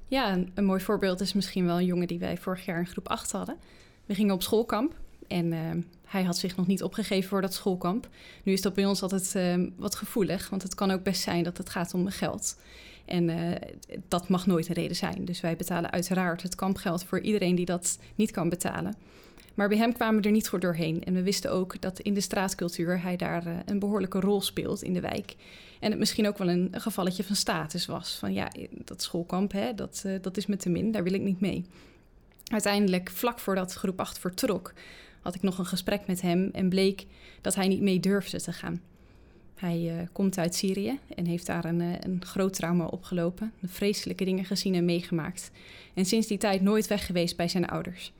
Ja, 0.08 0.32
een, 0.32 0.50
een, 0.54 0.64
mooi 0.64 0.80
voorbeeld 0.80 1.20
is 1.20 1.32
misschien 1.32 1.66
wel 1.66 1.78
een 1.78 1.84
jongen 1.84 2.06
die 2.06 2.18
wij 2.18 2.36
vorig 2.36 2.64
jaar 2.64 2.78
in 2.78 2.86
groep 2.86 3.08
8 3.08 3.32
hadden. 3.32 3.56
We 4.04 4.14
gingen 4.14 4.34
op 4.34 4.42
schoolkamp 4.42 4.94
en 5.28 5.52
uh, 5.52 5.70
hij 6.16 6.24
had 6.24 6.38
zich 6.38 6.56
nog 6.56 6.66
niet 6.66 6.82
opgegeven 6.82 7.28
voor 7.28 7.40
dat 7.40 7.54
schoolkamp. 7.54 8.08
Nu 8.42 8.52
is 8.52 8.62
dat 8.62 8.74
bij 8.74 8.84
ons 8.84 9.02
altijd 9.02 9.32
uh, 9.36 9.68
wat 9.76 9.94
gevoelig, 9.94 10.50
want 10.50 10.62
het 10.62 10.74
kan 10.74 10.90
ook 10.90 11.02
best 11.02 11.22
zijn 11.22 11.44
dat 11.44 11.58
het 11.58 11.70
gaat 11.70 11.94
om 11.94 12.08
geld. 12.08 12.56
En 13.04 13.28
uh, 13.28 13.52
dat 14.08 14.28
mag 14.28 14.46
nooit 14.46 14.68
een 14.68 14.74
reden 14.74 14.96
zijn. 14.96 15.24
Dus 15.24 15.40
wij 15.40 15.56
betalen 15.56 15.90
uiteraard 15.90 16.42
het 16.42 16.54
kampgeld 16.54 17.04
voor 17.04 17.20
iedereen 17.20 17.54
die 17.54 17.64
dat 17.64 17.98
niet 18.14 18.30
kan 18.30 18.48
betalen. 18.48 18.94
Maar 19.54 19.68
bij 19.68 19.78
hem 19.78 19.92
kwamen 19.92 20.20
we 20.20 20.26
er 20.26 20.34
niet 20.34 20.48
goed 20.48 20.60
doorheen. 20.60 21.04
En 21.04 21.14
we 21.14 21.22
wisten 21.22 21.52
ook 21.52 21.80
dat 21.80 22.00
in 22.00 22.14
de 22.14 22.20
straatcultuur 22.20 23.02
hij 23.02 23.16
daar 23.16 23.46
uh, 23.46 23.56
een 23.64 23.78
behoorlijke 23.78 24.20
rol 24.20 24.40
speelt 24.40 24.82
in 24.82 24.92
de 24.92 25.00
wijk. 25.00 25.36
En 25.80 25.90
het 25.90 25.98
misschien 25.98 26.28
ook 26.28 26.38
wel 26.38 26.48
een, 26.48 26.68
gevalletje 26.72 27.24
van 27.24 27.36
status 27.36 27.86
was. 27.86 28.16
Van 28.18 28.32
ja, 28.32 28.52
dat 28.84 29.02
schoolkamp, 29.02 29.52
hè, 29.52 29.74
dat, 29.74 30.04
dat 30.20 30.36
is 30.36 30.46
me 30.46 30.56
te 30.56 30.68
min, 30.68 30.92
daar 30.92 31.02
wil 31.02 31.12
ik 31.12 31.20
niet 31.20 31.40
mee. 31.40 31.64
Uiteindelijk, 32.52 33.10
vlak 33.10 33.38
voordat 33.38 33.72
groep 33.72 34.00
8 34.00 34.18
vertrok, 34.18 34.72
had 35.26 35.34
ik 35.34 35.42
nog 35.42 35.58
een 35.58 35.66
gesprek 35.66 36.06
met 36.06 36.20
hem 36.20 36.50
en 36.52 36.68
bleek 36.68 37.06
dat 37.40 37.54
hij 37.54 37.68
niet 37.68 37.80
mee 37.80 38.00
durfde 38.00 38.40
te 38.40 38.52
gaan. 38.52 38.80
Hij 39.54 39.96
uh, 39.96 40.06
komt 40.12 40.38
uit 40.38 40.54
Syrië 40.54 40.98
en 41.14 41.26
heeft 41.26 41.46
daar 41.46 41.64
een, 41.64 41.80
uh, 41.80 41.92
een 42.00 42.24
groot 42.24 42.52
trauma 42.52 42.84
opgelopen, 42.84 43.52
vreselijke 43.64 44.24
dingen 44.24 44.44
gezien 44.44 44.74
en 44.74 44.84
meegemaakt. 44.84 45.50
En 45.94 46.04
sinds 46.04 46.26
die 46.26 46.38
tijd 46.38 46.62
nooit 46.62 46.86
weg 46.86 47.06
geweest 47.06 47.36
bij 47.36 47.48
zijn 47.48 47.66
ouders. 47.66 48.12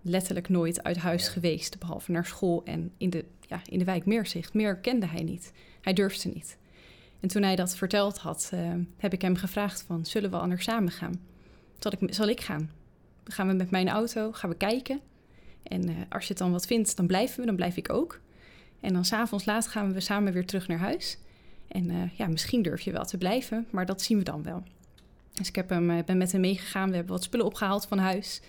Letterlijk 0.00 0.48
nooit 0.48 0.82
uit 0.82 0.96
huis 0.96 1.28
geweest, 1.28 1.78
behalve 1.78 2.10
naar 2.10 2.26
school 2.26 2.64
en 2.64 2.92
in 2.96 3.10
de, 3.10 3.24
ja, 3.48 3.60
in 3.68 3.78
de 3.78 3.84
wijk 3.84 4.06
Meerzicht. 4.06 4.54
Meer 4.54 4.76
kende 4.76 5.06
hij 5.06 5.22
niet. 5.22 5.52
Hij 5.80 5.92
durfde 5.92 6.28
niet. 6.28 6.58
En 7.20 7.28
toen 7.28 7.42
hij 7.42 7.56
dat 7.56 7.76
verteld 7.76 8.18
had, 8.18 8.50
uh, 8.54 8.72
heb 8.96 9.12
ik 9.12 9.22
hem 9.22 9.36
gevraagd 9.36 9.84
van, 9.86 10.06
zullen 10.06 10.30
we 10.30 10.36
anders 10.36 10.64
samen 10.64 10.92
gaan? 10.92 11.20
Zal 11.78 11.92
ik, 11.92 12.14
zal 12.14 12.28
ik 12.28 12.40
gaan? 12.40 12.70
Gaan 13.24 13.48
we 13.48 13.52
met 13.52 13.70
mijn 13.70 13.88
auto, 13.88 14.32
gaan 14.32 14.50
we 14.50 14.56
kijken. 14.56 15.00
En 15.62 15.90
uh, 15.90 15.96
als 16.08 16.22
je 16.22 16.28
het 16.28 16.38
dan 16.38 16.52
wat 16.52 16.66
vindt, 16.66 16.96
dan 16.96 17.06
blijven 17.06 17.40
we, 17.40 17.46
dan 17.46 17.56
blijf 17.56 17.76
ik 17.76 17.92
ook. 17.92 18.20
En 18.80 18.92
dan 18.92 19.04
s'avonds 19.04 19.44
laat 19.44 19.66
gaan 19.66 19.92
we 19.92 20.00
samen 20.00 20.32
weer 20.32 20.46
terug 20.46 20.68
naar 20.68 20.78
huis. 20.78 21.18
En 21.68 21.90
uh, 21.90 22.02
ja, 22.16 22.26
misschien 22.26 22.62
durf 22.62 22.80
je 22.80 22.92
wel 22.92 23.04
te 23.04 23.18
blijven, 23.18 23.66
maar 23.70 23.86
dat 23.86 24.02
zien 24.02 24.18
we 24.18 24.24
dan 24.24 24.42
wel. 24.42 24.62
Dus 25.32 25.48
ik 25.48 25.54
heb 25.54 25.68
hem, 25.68 25.90
uh, 25.90 26.04
ben 26.04 26.16
met 26.16 26.32
hem 26.32 26.40
meegegaan. 26.40 26.88
We 26.88 26.94
hebben 26.94 27.12
wat 27.12 27.22
spullen 27.22 27.46
opgehaald 27.46 27.86
van 27.86 27.98
huis. 27.98 28.40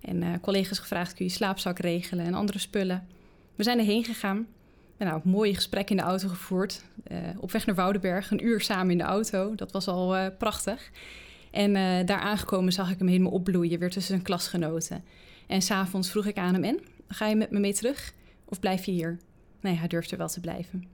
En 0.00 0.40
collega's 0.40 0.78
gevraagd, 0.78 1.14
kun 1.14 1.24
je 1.24 1.30
slaapzak 1.30 1.78
regelen 1.78 2.24
en 2.24 2.34
andere 2.34 2.58
spullen. 2.58 3.06
We 3.54 3.62
zijn 3.62 3.78
erheen 3.78 4.04
gegaan. 4.04 4.46
En 4.96 5.06
nou, 5.06 5.20
een 5.24 5.30
mooi 5.30 5.54
gesprek 5.54 5.90
in 5.90 5.96
de 5.96 6.02
auto 6.02 6.28
gevoerd. 6.28 6.84
op 7.38 7.52
weg 7.52 7.66
naar 7.66 7.74
Woudenberg, 7.74 8.30
een 8.30 8.46
uur 8.46 8.60
samen 8.60 8.90
in 8.90 8.98
de 8.98 9.04
auto. 9.04 9.54
Dat 9.54 9.72
was 9.72 9.88
al 9.88 10.30
prachtig. 10.38 10.90
En 11.50 11.72
daar 12.06 12.18
aangekomen 12.18 12.72
zag 12.72 12.90
ik 12.90 12.98
hem 12.98 13.08
helemaal 13.08 13.32
opbloeien, 13.32 13.78
weer 13.78 13.90
tussen 13.90 14.12
zijn 14.12 14.22
klasgenoten. 14.22 15.04
En 15.46 15.62
s'avonds 15.62 16.10
vroeg 16.10 16.26
ik 16.26 16.36
aan 16.36 16.54
hem: 16.54 16.64
En 16.64 16.80
ga 17.08 17.26
je 17.26 17.36
met 17.36 17.50
me 17.50 17.58
mee 17.58 17.74
terug 17.74 18.12
of 18.44 18.60
blijf 18.60 18.84
je 18.84 18.92
hier? 18.92 19.18
Nee, 19.60 19.74
hij 19.74 19.88
durfde 19.88 20.16
wel 20.16 20.28
te 20.28 20.40
blijven. 20.40 20.84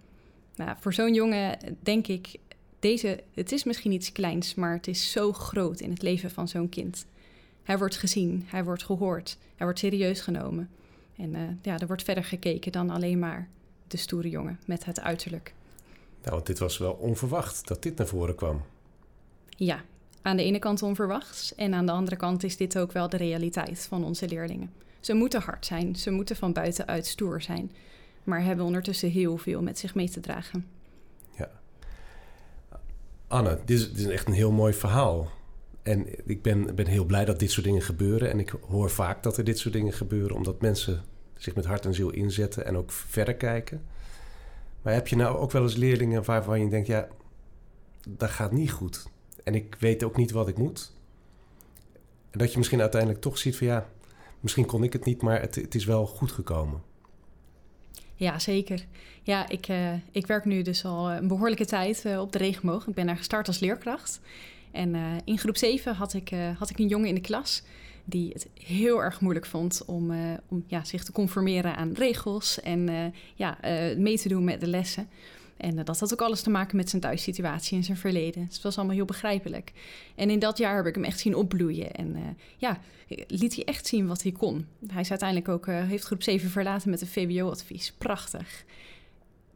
Nou, 0.56 0.76
voor 0.80 0.94
zo'n 0.94 1.14
jongen 1.14 1.58
denk 1.80 2.06
ik: 2.06 2.38
deze, 2.78 3.22
het 3.34 3.52
is 3.52 3.64
misschien 3.64 3.92
iets 3.92 4.12
kleins, 4.12 4.54
maar 4.54 4.72
het 4.72 4.86
is 4.86 5.10
zo 5.10 5.32
groot 5.32 5.80
in 5.80 5.90
het 5.90 6.02
leven 6.02 6.30
van 6.30 6.48
zo'n 6.48 6.68
kind. 6.68 7.06
Hij 7.62 7.78
wordt 7.78 7.96
gezien, 7.96 8.44
hij 8.46 8.64
wordt 8.64 8.84
gehoord, 8.84 9.38
hij 9.56 9.66
wordt 9.66 9.78
serieus 9.78 10.20
genomen. 10.20 10.70
En 11.16 11.34
uh, 11.34 11.40
ja, 11.62 11.78
er 11.78 11.86
wordt 11.86 12.02
verder 12.02 12.24
gekeken 12.24 12.72
dan 12.72 12.90
alleen 12.90 13.18
maar 13.18 13.48
de 13.88 13.96
stoere 13.96 14.28
jongen 14.28 14.60
met 14.66 14.84
het 14.84 15.00
uiterlijk. 15.00 15.54
Nou, 16.22 16.40
dit 16.44 16.58
was 16.58 16.78
wel 16.78 16.92
onverwacht 16.92 17.68
dat 17.68 17.82
dit 17.82 17.96
naar 17.96 18.06
voren 18.06 18.34
kwam. 18.34 18.62
Ja, 19.48 19.84
aan 20.22 20.36
de 20.36 20.42
ene 20.42 20.58
kant 20.58 20.82
onverwachts 20.82 21.54
en 21.54 21.74
aan 21.74 21.86
de 21.86 21.92
andere 21.92 22.16
kant 22.16 22.42
is 22.42 22.56
dit 22.56 22.78
ook 22.78 22.92
wel 22.92 23.08
de 23.08 23.16
realiteit 23.16 23.86
van 23.88 24.04
onze 24.04 24.28
leerlingen. 24.28 24.72
Ze 25.00 25.14
moeten 25.14 25.40
hard 25.40 25.66
zijn, 25.66 25.96
ze 25.96 26.10
moeten 26.10 26.36
van 26.36 26.52
buitenuit 26.52 27.06
stoer 27.06 27.42
zijn, 27.42 27.72
maar 28.24 28.44
hebben 28.44 28.64
ondertussen 28.64 29.10
heel 29.10 29.36
veel 29.36 29.62
met 29.62 29.78
zich 29.78 29.94
mee 29.94 30.10
te 30.10 30.20
dragen. 30.20 30.66
Anne, 33.32 33.58
dit 33.64 33.78
is, 33.78 33.88
dit 33.88 33.98
is 33.98 34.12
echt 34.12 34.26
een 34.26 34.32
heel 34.32 34.52
mooi 34.52 34.72
verhaal. 34.72 35.30
En 35.82 36.28
ik 36.28 36.42
ben, 36.42 36.74
ben 36.74 36.86
heel 36.86 37.04
blij 37.04 37.24
dat 37.24 37.38
dit 37.38 37.50
soort 37.50 37.66
dingen 37.66 37.82
gebeuren. 37.82 38.30
En 38.30 38.38
ik 38.38 38.54
hoor 38.68 38.90
vaak 38.90 39.22
dat 39.22 39.36
er 39.36 39.44
dit 39.44 39.58
soort 39.58 39.74
dingen 39.74 39.92
gebeuren, 39.92 40.36
omdat 40.36 40.60
mensen 40.60 41.02
zich 41.36 41.54
met 41.54 41.64
hart 41.64 41.84
en 41.84 41.94
ziel 41.94 42.10
inzetten 42.10 42.66
en 42.66 42.76
ook 42.76 42.90
verder 42.90 43.34
kijken. 43.34 43.82
Maar 44.82 44.92
heb 44.92 45.08
je 45.08 45.16
nou 45.16 45.36
ook 45.36 45.50
wel 45.50 45.62
eens 45.62 45.76
leerlingen 45.76 46.24
waarvan 46.24 46.60
je 46.60 46.68
denkt, 46.68 46.86
ja, 46.86 47.08
dat 48.08 48.30
gaat 48.30 48.52
niet 48.52 48.70
goed. 48.70 49.06
En 49.44 49.54
ik 49.54 49.76
weet 49.78 50.04
ook 50.04 50.16
niet 50.16 50.30
wat 50.30 50.48
ik 50.48 50.56
moet. 50.56 50.92
En 52.30 52.38
dat 52.38 52.52
je 52.52 52.58
misschien 52.58 52.80
uiteindelijk 52.80 53.20
toch 53.20 53.38
ziet 53.38 53.56
van 53.56 53.66
ja, 53.66 53.88
misschien 54.40 54.66
kon 54.66 54.82
ik 54.82 54.92
het 54.92 55.04
niet, 55.04 55.22
maar 55.22 55.40
het, 55.40 55.54
het 55.54 55.74
is 55.74 55.84
wel 55.84 56.06
goed 56.06 56.32
gekomen. 56.32 56.82
Ja, 58.14 58.38
zeker. 58.38 58.86
Ja, 59.22 59.48
ik, 59.48 59.68
uh, 59.68 59.92
ik 60.10 60.26
werk 60.26 60.44
nu 60.44 60.62
dus 60.62 60.84
al 60.84 61.10
een 61.10 61.28
behoorlijke 61.28 61.64
tijd 61.64 62.04
uh, 62.06 62.20
op 62.20 62.32
de 62.32 62.38
regenboog. 62.38 62.86
Ik 62.86 62.94
ben 62.94 63.06
daar 63.06 63.16
gestart 63.16 63.46
als 63.46 63.58
leerkracht. 63.58 64.20
En 64.70 64.94
uh, 64.94 65.06
in 65.24 65.38
groep 65.38 65.56
7 65.56 65.94
had 65.94 66.14
ik, 66.14 66.34
had 66.58 66.70
ik 66.70 66.78
een 66.78 66.88
jongen 66.88 67.08
in 67.08 67.14
de 67.14 67.20
klas 67.20 67.62
die 68.04 68.30
het 68.32 68.48
heel 68.54 69.02
erg 69.02 69.20
moeilijk 69.20 69.46
vond 69.46 69.82
om, 69.86 70.12
om 70.48 70.64
ja, 70.66 70.84
zich 70.84 71.04
te 71.04 71.12
conformeren 71.12 71.76
aan 71.76 71.92
regels 71.92 72.60
en 72.60 73.12
ja, 73.34 73.58
mee 73.96 74.18
te 74.18 74.28
doen 74.28 74.44
met 74.44 74.60
de 74.60 74.66
lessen. 74.66 75.08
En 75.56 75.84
dat 75.84 76.00
had 76.00 76.12
ook 76.12 76.22
alles 76.22 76.42
te 76.42 76.50
maken 76.50 76.76
met 76.76 76.90
zijn 76.90 77.02
thuissituatie 77.02 77.76
en 77.76 77.84
zijn 77.84 77.96
verleden. 77.96 78.44
Dus 78.44 78.54
het 78.54 78.62
was 78.62 78.76
allemaal 78.76 78.96
heel 78.96 79.04
begrijpelijk. 79.04 79.72
En 80.14 80.30
in 80.30 80.38
dat 80.38 80.58
jaar 80.58 80.76
heb 80.76 80.86
ik 80.86 80.94
hem 80.94 81.04
echt 81.04 81.18
zien 81.18 81.34
opbloeien. 81.34 81.92
En 81.92 82.16
uh, 82.16 82.22
ja, 82.56 82.80
liet 83.26 83.54
hij 83.54 83.64
echt 83.64 83.86
zien 83.86 84.06
wat 84.06 84.22
hij 84.22 84.32
kon. 84.32 84.66
Hij 84.86 85.00
is 85.00 85.10
uiteindelijk 85.10 85.48
ook, 85.48 85.66
uh, 85.66 85.82
heeft 85.88 86.04
groep 86.04 86.22
7 86.22 86.50
verlaten 86.50 86.90
met 86.90 87.00
een 87.00 87.06
VWO-advies. 87.06 87.92
Prachtig. 87.98 88.64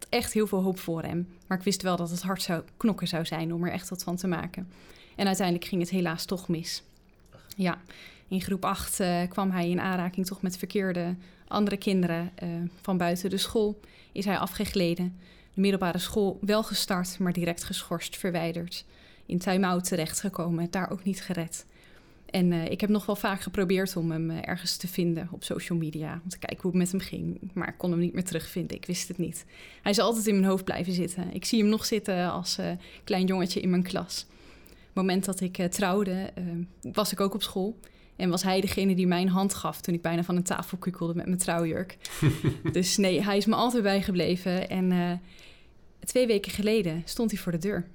Echt 0.08 0.32
heel 0.32 0.46
veel 0.46 0.62
hoop 0.62 0.78
voor 0.78 1.02
hem. 1.02 1.28
Maar 1.46 1.58
ik 1.58 1.64
wist 1.64 1.82
wel 1.82 1.96
dat 1.96 2.10
het 2.10 2.22
hard 2.22 2.42
zou 2.42 2.62
knokken 2.76 3.08
zou 3.08 3.24
zijn 3.24 3.54
om 3.54 3.64
er 3.64 3.72
echt 3.72 3.88
wat 3.88 4.02
van 4.02 4.16
te 4.16 4.26
maken. 4.26 4.68
En 5.16 5.26
uiteindelijk 5.26 5.66
ging 5.66 5.80
het 5.80 5.90
helaas 5.90 6.24
toch 6.24 6.48
mis. 6.48 6.82
Ja, 7.56 7.80
in 8.28 8.40
groep 8.40 8.64
8 8.64 9.00
uh, 9.00 9.22
eh, 9.22 9.30
kwam 9.30 9.50
hij 9.50 9.70
in 9.70 9.80
aanraking 9.80 10.26
toch 10.26 10.42
met 10.42 10.58
verkeerde 10.58 11.14
andere 11.48 11.76
kinderen 11.76 12.30
van 12.80 12.96
buiten 12.96 13.30
de 13.30 13.36
school. 13.36 13.80
Is 14.12 14.24
hij 14.24 14.38
afgegleden 14.38 15.16
de 15.56 15.62
middelbare 15.62 15.98
school 15.98 16.38
wel 16.40 16.62
gestart, 16.62 17.18
maar 17.18 17.32
direct 17.32 17.64
geschorst, 17.64 18.16
verwijderd. 18.16 18.84
In 19.26 19.38
time-out 19.38 19.84
terechtgekomen, 19.84 20.70
daar 20.70 20.90
ook 20.90 21.04
niet 21.04 21.22
gered. 21.22 21.66
En 22.30 22.52
uh, 22.52 22.64
ik 22.64 22.80
heb 22.80 22.90
nog 22.90 23.06
wel 23.06 23.16
vaak 23.16 23.40
geprobeerd 23.40 23.96
om 23.96 24.10
hem 24.10 24.30
uh, 24.30 24.38
ergens 24.40 24.76
te 24.76 24.88
vinden 24.88 25.28
op 25.30 25.44
social 25.44 25.78
media. 25.78 26.20
Om 26.24 26.28
te 26.28 26.38
kijken 26.38 26.62
hoe 26.62 26.70
het 26.70 26.80
met 26.80 26.90
hem 26.90 27.00
ging. 27.00 27.50
Maar 27.54 27.68
ik 27.68 27.74
kon 27.78 27.90
hem 27.90 28.00
niet 28.00 28.12
meer 28.12 28.24
terugvinden. 28.24 28.76
Ik 28.76 28.86
wist 28.86 29.08
het 29.08 29.18
niet. 29.18 29.44
Hij 29.82 29.92
is 29.92 29.98
altijd 29.98 30.26
in 30.26 30.34
mijn 30.34 30.46
hoofd 30.46 30.64
blijven 30.64 30.92
zitten. 30.92 31.34
Ik 31.34 31.44
zie 31.44 31.60
hem 31.60 31.68
nog 31.68 31.86
zitten 31.86 32.30
als 32.30 32.58
uh, 32.58 32.70
klein 33.04 33.26
jongetje 33.26 33.60
in 33.60 33.70
mijn 33.70 33.82
klas. 33.82 34.26
Het 34.68 35.04
moment 35.04 35.24
dat 35.24 35.40
ik 35.40 35.56
trouwde, 35.70 36.32
was 36.92 37.12
ik 37.12 37.20
ook 37.20 37.34
op 37.34 37.42
school. 37.42 37.78
En 38.16 38.30
was 38.30 38.42
hij 38.42 38.60
degene 38.60 38.94
die 38.94 39.06
mijn 39.06 39.28
hand 39.28 39.54
gaf 39.54 39.80
toen 39.80 39.94
ik 39.94 40.02
bijna 40.02 40.24
van 40.24 40.36
een 40.36 40.42
tafel 40.42 40.78
kukelde 40.78 41.14
met 41.14 41.26
mijn 41.26 41.38
trouwjurk. 41.38 41.96
dus 42.72 42.96
nee, 42.96 43.22
hij 43.22 43.36
is 43.36 43.46
me 43.46 43.54
altijd 43.54 43.82
bijgebleven. 43.82 44.68
En 44.68 45.20
Twee 46.04 46.26
weken 46.26 46.52
geleden 46.52 47.02
stond 47.04 47.30
hij 47.30 47.40
voor 47.40 47.52
de 47.52 47.58
deur 47.58 47.86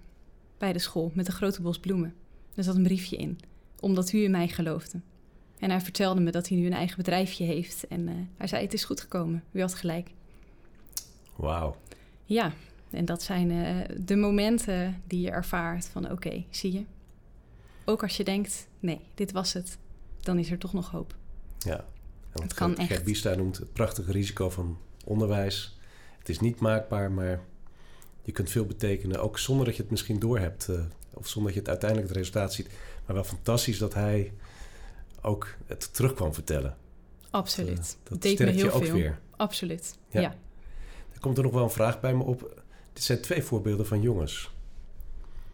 bij 0.58 0.74
de 0.74 0.80
school 0.80 1.12
met 1.14 1.28
een 1.28 1.34
grote 1.34 1.62
bos 1.62 1.80
bloemen. 1.80 2.14
Er 2.56 2.64
zat 2.64 2.76
een 2.76 2.84
briefje 2.84 3.18
in, 3.18 3.40
omdat 3.80 4.12
u 4.12 4.24
in 4.24 4.32
mij 4.32 4.48
geloofde. 4.48 5.00
En 5.60 5.70
hij 5.70 5.82
vertelde 5.82 6.22
me 6.22 6.32
dat 6.32 6.48
hij 6.48 6.58
nu 6.58 6.66
een 6.66 6.74
eigen 6.74 6.98
bedrijfje 6.98 7.44
heeft. 7.44 7.88
En 7.88 8.08
uh, 8.08 8.14
hij 8.38 8.48
zei: 8.48 8.64
Het 8.64 8.74
is 8.74 8.84
goed 8.84 9.02
gekomen. 9.02 9.44
U 9.52 9.62
had 9.62 9.74
gelijk. 9.74 10.10
Wauw. 11.36 11.78
Ja, 12.26 12.54
en 12.90 13.06
dat 13.06 13.24
zijn 13.24 13.52
uh, 13.52 13.78
de 14.06 14.16
momenten 14.16 15.02
die 15.08 15.22
je 15.22 15.32
ervaart 15.32 15.86
van: 15.86 16.04
oké, 16.04 16.14
okay, 16.14 16.46
zie 16.50 16.74
je. 16.74 16.84
Ook 17.86 18.04
als 18.04 18.18
je 18.18 18.24
denkt: 18.24 18.68
nee, 18.80 19.02
dit 19.14 19.32
was 19.32 19.54
het, 19.54 19.78
dan 20.20 20.40
is 20.40 20.52
er 20.52 20.58
toch 20.58 20.74
nog 20.74 20.92
hoop. 20.92 21.16
Ja, 21.60 21.86
en 22.32 22.42
het 22.42 22.54
kan 22.54 22.78
echt. 22.78 22.88
Gert 22.88 23.04
Biesta 23.04 23.36
noemt 23.36 23.58
het 23.58 23.74
prachtige 23.74 24.12
risico 24.12 24.50
van 24.50 24.78
onderwijs. 25.06 25.80
Het 26.18 26.30
is 26.30 26.40
niet 26.40 26.60
maakbaar, 26.60 27.12
maar 27.12 27.42
je 28.22 28.32
kunt 28.32 28.50
veel 28.50 28.66
betekenen, 28.66 29.22
ook 29.22 29.40
zonder 29.40 29.66
dat 29.66 29.76
je 29.76 29.82
het 29.82 29.92
misschien 29.92 30.20
doorhebt. 30.20 30.68
Uh, 30.70 30.80
of 31.14 31.28
zonder 31.28 31.44
dat 31.44 31.54
je 31.54 31.60
het 31.60 31.70
uiteindelijk 31.70 32.10
het 32.10 32.18
resultaat 32.18 32.54
ziet. 32.54 32.70
Maar 33.06 33.16
wel 33.16 33.24
fantastisch 33.24 33.78
dat 33.78 33.94
hij 33.94 34.34
ook 35.22 35.56
het 35.66 35.94
terug 35.94 36.14
kwam 36.14 36.34
vertellen. 36.34 36.78
Absoluut. 37.30 37.98
Dat, 38.04 38.14
uh, 38.14 38.22
dat 38.22 38.32
sterkt 38.32 38.60
je 38.60 38.72
ook 38.72 38.86
veel. 38.86 38.94
weer. 38.94 39.20
Absoluut, 39.36 39.96
ja. 40.10 40.22
ja. 40.22 40.36
Er 41.14 41.20
komt 41.20 41.38
er 41.38 41.44
nog 41.44 41.54
wel 41.54 41.64
een 41.64 41.70
vraag 41.70 42.00
bij 42.00 42.14
me 42.14 42.24
op. 42.24 42.64
Dit 42.94 43.04
zijn 43.04 43.22
twee 43.22 43.44
voorbeelden 43.44 43.86
van 43.86 44.02
jongens. 44.02 44.52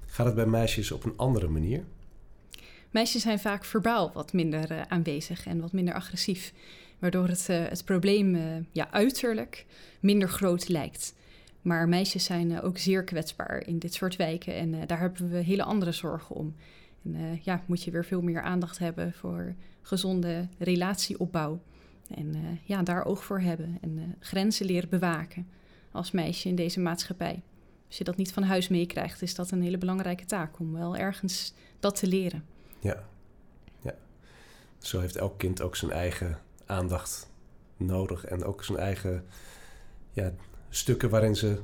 Gaat 0.05 0.25
het 0.25 0.35
bij 0.35 0.45
meisjes 0.45 0.91
op 0.91 1.03
een 1.03 1.13
andere 1.15 1.47
manier? 1.47 1.83
Meisjes 2.91 3.21
zijn 3.21 3.39
vaak 3.39 3.65
verbaal 3.65 4.11
wat 4.13 4.33
minder 4.33 4.71
uh, 4.71 4.81
aanwezig 4.81 5.45
en 5.45 5.59
wat 5.59 5.71
minder 5.71 5.93
agressief. 5.93 6.53
Waardoor 6.99 7.27
het, 7.27 7.47
uh, 7.49 7.67
het 7.67 7.85
probleem 7.85 8.35
ja, 8.71 8.91
uiterlijk 8.91 9.65
minder 9.99 10.29
groot 10.29 10.67
lijkt. 10.67 11.13
Maar 11.67 11.89
meisjes 11.89 12.23
zijn 12.23 12.49
uh, 12.51 12.63
ook 12.63 12.77
zeer 12.77 13.03
kwetsbaar 13.03 13.65
in 13.65 13.79
dit 13.79 13.93
soort 13.93 14.15
wijken. 14.15 14.55
En 14.55 14.73
uh, 14.73 14.81
daar 14.85 14.99
hebben 14.99 15.29
we 15.29 15.37
hele 15.37 15.63
andere 15.63 15.91
zorgen 15.91 16.35
om. 16.35 16.55
En 17.03 17.15
uh, 17.15 17.41
ja, 17.41 17.63
moet 17.65 17.83
je 17.83 17.91
weer 17.91 18.05
veel 18.05 18.21
meer 18.21 18.41
aandacht 18.41 18.77
hebben 18.77 19.13
voor 19.13 19.55
gezonde 19.81 20.47
relatieopbouw. 20.57 21.61
En 22.15 22.59
ja, 22.63 22.83
daar 22.83 23.05
oog 23.05 23.23
voor 23.23 23.39
hebben. 23.39 23.77
En 23.81 24.15
grenzen 24.19 24.65
leren 24.65 24.89
bewaken 24.89 25.47
als 25.91 26.11
meisje 26.11 26.49
in 26.49 26.55
deze 26.55 26.79
maatschappij. 26.79 27.41
Als 27.87 27.97
je 27.97 28.03
dat 28.03 28.17
niet 28.17 28.33
van 28.33 28.43
huis 28.43 28.67
meekrijgt, 28.67 29.21
is 29.21 29.35
dat 29.35 29.51
een 29.51 29.61
hele 29.61 29.77
belangrijke 29.77 30.25
taak 30.25 30.59
om 30.59 30.73
wel 30.73 30.95
ergens 30.95 31.53
dat 31.79 31.95
te 31.95 32.07
leren. 32.07 32.45
Ja, 32.79 33.03
ja. 33.81 33.93
Zo 34.77 34.99
heeft 34.99 35.15
elk 35.15 35.37
kind 35.37 35.61
ook 35.61 35.75
zijn 35.75 35.91
eigen 35.91 36.39
aandacht 36.65 37.29
nodig 37.77 38.25
en 38.25 38.43
ook 38.43 38.63
zijn 38.63 38.77
eigen 38.77 39.25
ja, 40.11 40.31
stukken 40.69 41.09
waarin 41.09 41.35
ze 41.35 41.59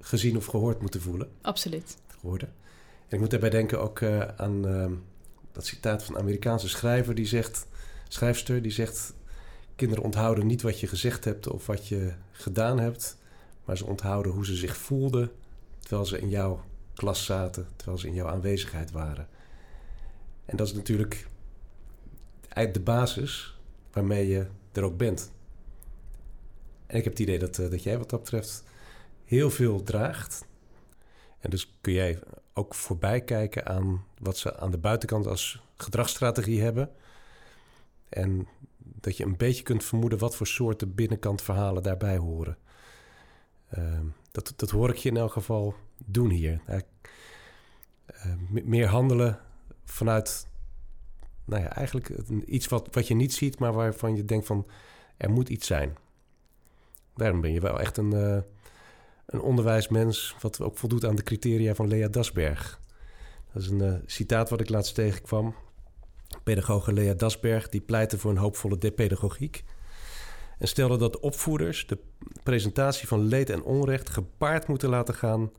gezien 0.00 0.36
of 0.36 0.46
gehoord 0.46 0.80
moeten 0.80 1.00
voelen. 1.00 1.28
Absoluut. 1.40 1.96
Geworden. 2.06 2.48
En 3.08 3.14
ik 3.14 3.18
moet 3.18 3.30
daarbij 3.30 3.50
denken 3.50 3.80
ook 3.80 4.00
uh, 4.00 4.20
aan 4.20 4.66
uh, 4.66 4.90
dat 5.52 5.66
citaat 5.66 6.04
van 6.04 6.14
een 6.14 6.20
Amerikaanse 6.20 6.68
schrijver 6.68 7.14
die 7.14 7.26
zegt, 7.26 7.66
schrijfster, 8.08 8.62
die 8.62 8.72
zegt: 8.72 9.14
Kinderen 9.76 10.04
onthouden 10.04 10.46
niet 10.46 10.62
wat 10.62 10.80
je 10.80 10.86
gezegd 10.86 11.24
hebt 11.24 11.48
of 11.48 11.66
wat 11.66 11.88
je 11.88 12.12
gedaan 12.30 12.78
hebt, 12.78 13.16
maar 13.64 13.76
ze 13.76 13.86
onthouden 13.86 14.32
hoe 14.32 14.46
ze 14.46 14.54
zich 14.54 14.76
voelden 14.76 15.30
terwijl 15.80 16.06
ze 16.06 16.18
in 16.18 16.28
jouw 16.28 16.64
klas 16.94 17.24
zaten, 17.24 17.66
terwijl 17.76 17.98
ze 17.98 18.06
in 18.06 18.14
jouw 18.14 18.28
aanwezigheid 18.28 18.90
waren. 18.90 19.28
En 20.44 20.56
dat 20.56 20.66
is 20.66 20.74
natuurlijk 20.74 21.26
de 22.48 22.80
basis 22.84 23.58
waarmee 23.92 24.28
je 24.28 24.46
er 24.72 24.82
ook 24.82 24.96
bent. 24.96 25.32
En 26.92 26.98
ik 26.98 27.04
heb 27.04 27.12
het 27.12 27.22
idee 27.22 27.38
dat, 27.38 27.58
uh, 27.58 27.70
dat 27.70 27.82
jij 27.82 27.98
wat 27.98 28.10
dat 28.10 28.20
betreft 28.20 28.64
heel 29.24 29.50
veel 29.50 29.82
draagt. 29.82 30.44
En 31.38 31.50
dus 31.50 31.76
kun 31.80 31.92
jij 31.92 32.18
ook 32.52 32.74
voorbij 32.74 33.20
kijken 33.20 33.66
aan 33.66 34.04
wat 34.18 34.36
ze 34.36 34.56
aan 34.56 34.70
de 34.70 34.78
buitenkant 34.78 35.26
als 35.26 35.62
gedragsstrategie 35.76 36.62
hebben. 36.62 36.90
En 38.08 38.48
dat 38.78 39.16
je 39.16 39.24
een 39.24 39.36
beetje 39.36 39.62
kunt 39.62 39.84
vermoeden 39.84 40.18
wat 40.18 40.36
voor 40.36 40.46
soorten 40.46 40.94
binnenkant 40.94 41.42
verhalen 41.42 41.82
daarbij 41.82 42.16
horen. 42.16 42.58
Uh, 43.78 44.00
dat, 44.30 44.52
dat 44.56 44.70
hoor 44.70 44.90
ik 44.90 44.96
je 44.96 45.08
in 45.08 45.16
elk 45.16 45.32
geval 45.32 45.74
doen 46.04 46.30
hier. 46.30 46.60
Uh, 46.68 48.34
meer 48.64 48.86
handelen 48.86 49.38
vanuit, 49.84 50.46
nou 51.44 51.62
ja, 51.62 51.74
eigenlijk 51.74 52.08
iets 52.46 52.68
wat, 52.68 52.88
wat 52.90 53.08
je 53.08 53.14
niet 53.14 53.34
ziet, 53.34 53.58
maar 53.58 53.72
waarvan 53.72 54.16
je 54.16 54.24
denkt 54.24 54.46
van 54.46 54.66
er 55.16 55.30
moet 55.30 55.48
iets 55.48 55.66
zijn. 55.66 55.96
Daarom 57.14 57.40
ben 57.40 57.52
je 57.52 57.60
wel 57.60 57.80
echt 57.80 57.96
een, 57.96 58.14
uh, 58.14 58.38
een 59.26 59.40
onderwijsmens... 59.40 60.36
wat 60.40 60.60
ook 60.60 60.78
voldoet 60.78 61.04
aan 61.04 61.16
de 61.16 61.22
criteria 61.22 61.74
van 61.74 61.88
Lea 61.88 62.08
Dasberg. 62.08 62.80
Dat 63.52 63.62
is 63.62 63.68
een 63.68 63.82
uh, 63.82 63.94
citaat 64.06 64.50
wat 64.50 64.60
ik 64.60 64.68
laatst 64.68 64.94
tegenkwam. 64.94 65.54
Pedagoge 66.42 66.92
Lea 66.92 67.14
Dasberg 67.14 67.68
die 67.68 67.80
pleitte 67.80 68.18
voor 68.18 68.30
een 68.30 68.36
hoopvolle 68.36 68.78
depedagogiek... 68.78 69.64
en 70.58 70.68
stelde 70.68 70.96
dat 70.96 71.20
opvoeders 71.20 71.86
de 71.86 71.98
presentatie 72.42 73.08
van 73.08 73.20
leed 73.20 73.50
en 73.50 73.62
onrecht... 73.62 74.10
gepaard 74.10 74.66
moeten 74.66 74.88
laten 74.88 75.14
gaan 75.14 75.50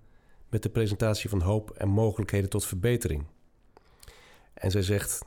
met 0.50 0.64
de 0.64 0.70
presentatie 0.70 1.30
van 1.30 1.42
hoop 1.42 1.72
en 1.72 1.88
mogelijkheden 1.88 2.50
tot 2.50 2.66
verbetering. 2.66 3.26
En 4.54 4.72
zij 4.72 4.82
zegt, 4.82 5.26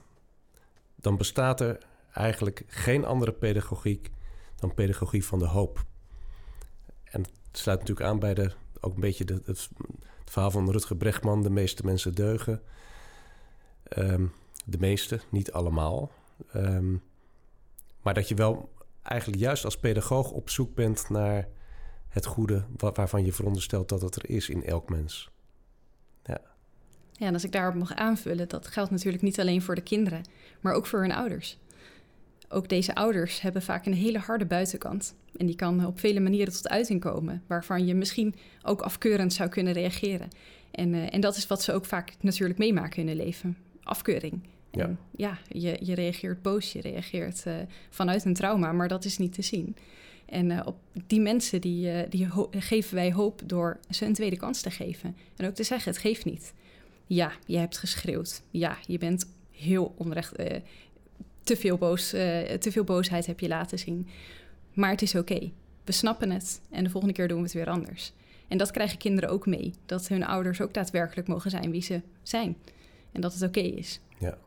dan 0.94 1.16
bestaat 1.16 1.60
er 1.60 1.78
eigenlijk 2.12 2.64
geen 2.66 3.04
andere 3.04 3.32
pedagogiek 3.32 4.10
dan 4.56 4.74
pedagogie 4.74 5.24
van 5.24 5.38
de 5.38 5.46
hoop. 5.46 5.84
En 7.10 7.20
het 7.20 7.58
sluit 7.58 7.78
natuurlijk 7.78 8.06
aan 8.06 8.18
bij 8.18 8.34
de, 8.34 8.52
ook 8.80 8.94
een 8.94 9.00
beetje 9.00 9.24
de, 9.24 9.42
het, 9.44 9.68
verhaal 10.24 10.50
van 10.50 10.70
Rutger 10.70 10.96
Brechtman: 10.96 11.42
de 11.42 11.50
meeste 11.50 11.84
mensen 11.84 12.14
deugen. 12.14 12.62
Um, 13.98 14.32
de 14.64 14.78
meeste, 14.78 15.20
niet 15.30 15.52
allemaal. 15.52 16.10
Um, 16.54 17.02
maar 18.02 18.14
dat 18.14 18.28
je 18.28 18.34
wel 18.34 18.72
eigenlijk 19.02 19.40
juist 19.40 19.64
als 19.64 19.78
pedagoog 19.78 20.30
op 20.30 20.50
zoek 20.50 20.74
bent 20.74 21.08
naar 21.08 21.48
het 22.08 22.26
goede 22.26 22.64
waarvan 22.76 23.24
je 23.24 23.32
veronderstelt 23.32 23.88
dat 23.88 24.00
het 24.00 24.16
er 24.16 24.30
is 24.30 24.48
in 24.48 24.64
elk 24.64 24.88
mens. 24.88 25.30
Ja. 26.24 26.40
Ja, 27.12 27.26
en 27.26 27.32
als 27.32 27.44
ik 27.44 27.52
daarop 27.52 27.74
mag 27.74 27.94
aanvullen, 27.94 28.48
dat 28.48 28.66
geldt 28.66 28.90
natuurlijk 28.90 29.22
niet 29.22 29.40
alleen 29.40 29.62
voor 29.62 29.74
de 29.74 29.80
kinderen, 29.80 30.22
maar 30.60 30.72
ook 30.74 30.86
voor 30.86 31.00
hun 31.00 31.12
ouders. 31.12 31.58
Ook 32.56 32.68
deze 32.68 32.94
ouders 32.94 33.40
hebben 33.40 33.62
vaak 33.62 33.86
een 33.86 33.94
hele 33.94 34.18
harde 34.18 34.46
buitenkant. 34.46 35.14
En 35.36 35.46
die 35.46 35.56
kan 35.56 35.86
op 35.86 36.00
vele 36.00 36.20
manieren 36.20 36.52
tot 36.52 36.68
uiting 36.68 37.00
komen, 37.00 37.42
waarvan 37.46 37.86
je 37.86 37.94
misschien 37.94 38.34
ook 38.62 38.80
afkeurend 38.80 39.32
zou 39.32 39.48
kunnen 39.48 39.72
reageren. 39.72 40.28
En, 40.70 40.94
uh, 40.94 41.14
en 41.14 41.20
dat 41.20 41.36
is 41.36 41.46
wat 41.46 41.62
ze 41.62 41.72
ook 41.72 41.84
vaak 41.84 42.12
natuurlijk 42.20 42.58
meemaken 42.58 43.00
in 43.00 43.08
hun 43.08 43.16
leven: 43.16 43.56
afkeuring. 43.82 44.40
Ja, 44.70 44.84
en 44.84 44.98
ja 45.16 45.38
je, 45.48 45.78
je 45.82 45.94
reageert 45.94 46.42
boos, 46.42 46.72
je 46.72 46.80
reageert 46.80 47.44
uh, 47.46 47.54
vanuit 47.90 48.24
een 48.24 48.34
trauma, 48.34 48.72
maar 48.72 48.88
dat 48.88 49.04
is 49.04 49.18
niet 49.18 49.32
te 49.32 49.42
zien. 49.42 49.76
En 50.26 50.50
uh, 50.50 50.60
op 50.64 50.76
die 51.06 51.20
mensen 51.20 51.60
die, 51.60 52.08
die 52.08 52.28
geven 52.50 52.94
wij 52.94 53.12
hoop 53.12 53.42
door 53.44 53.80
ze 53.90 54.04
een 54.04 54.14
tweede 54.14 54.36
kans 54.36 54.60
te 54.60 54.70
geven. 54.70 55.16
En 55.36 55.46
ook 55.46 55.54
te 55.54 55.62
zeggen: 55.62 55.90
het 55.90 56.00
geeft 56.00 56.24
niet. 56.24 56.54
Ja, 57.06 57.32
je 57.46 57.58
hebt 57.58 57.78
geschreeuwd. 57.78 58.42
Ja, 58.50 58.76
je 58.86 58.98
bent 58.98 59.34
heel 59.50 59.94
onrecht. 59.96 60.36
Te, 61.46 61.56
veel 61.56 61.76
boos, 61.76 62.08
te 62.08 62.68
veel 62.70 62.84
boosheid 62.84 63.26
heb 63.26 63.40
je 63.40 63.48
laten 63.48 63.78
zien. 63.78 64.08
Maar 64.72 64.90
het 64.90 65.02
is 65.02 65.14
oké. 65.14 65.50
We 65.84 65.92
snappen 65.92 66.30
het 66.30 66.60
en 66.70 66.84
de 66.84 66.90
volgende 66.90 67.14
keer 67.14 67.28
doen 67.28 67.36
we 67.36 67.42
het 67.42 67.52
weer 67.52 67.68
anders. 67.68 68.12
En 68.48 68.58
dat 68.58 68.70
krijgen 68.70 68.98
kinderen 68.98 69.30
ook 69.30 69.46
mee. 69.46 69.74
Dat 69.86 70.08
hun 70.08 70.24
ouders 70.24 70.60
ook 70.60 70.74
daadwerkelijk 70.74 71.28
mogen 71.28 71.50
zijn 71.50 71.70
wie 71.70 71.82
ze 71.82 72.00
zijn. 72.22 72.56
En 73.12 73.20
dat 73.20 73.32
het 73.32 73.42
oké 73.42 73.60
is. 73.60 74.00
Ja. 74.18 74.38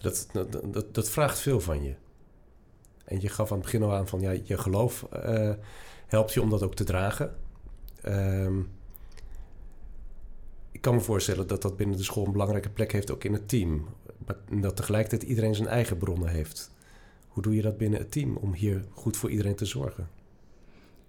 Dat, 0.00 0.28
dat, 0.32 0.72
dat, 0.72 0.94
dat, 0.94 1.10
vraagt 1.10 1.38
veel 1.38 1.60
van 1.60 1.82
je. 1.82 1.94
En 3.04 3.20
je 3.20 3.28
gaf 3.28 3.50
aan 3.50 3.56
het 3.56 3.64
begin 3.64 3.82
al 3.82 3.94
aan 3.94 4.08
van 4.08 4.20
ja, 4.20 4.34
je 4.42 4.58
geloof 4.58 5.06
uh, 5.26 5.52
helpt 6.06 6.32
je 6.32 6.42
om 6.42 6.50
dat 6.50 6.62
ook 6.62 6.74
te 6.74 6.84
dragen. 6.84 7.36
Um, 8.04 8.70
ik 10.70 10.80
kan 10.80 10.94
me 10.94 11.00
voorstellen 11.00 11.46
dat 11.46 11.62
dat 11.62 11.76
binnen 11.76 11.96
de 11.96 12.02
school 12.02 12.26
een 12.26 12.32
belangrijke 12.32 12.70
plek 12.70 12.92
heeft, 12.92 13.10
ook 13.10 13.24
in 13.24 13.32
het 13.32 13.48
team. 13.48 13.86
Dat 14.50 14.76
tegelijkertijd 14.76 15.22
iedereen 15.22 15.54
zijn 15.54 15.68
eigen 15.68 15.96
bronnen 15.96 16.28
heeft. 16.28 16.70
Hoe 17.28 17.42
doe 17.42 17.54
je 17.54 17.62
dat 17.62 17.76
binnen 17.76 17.98
het 17.98 18.12
team 18.12 18.36
om 18.36 18.54
hier 18.54 18.84
goed 18.90 19.16
voor 19.16 19.30
iedereen 19.30 19.54
te 19.54 19.64
zorgen? 19.64 20.08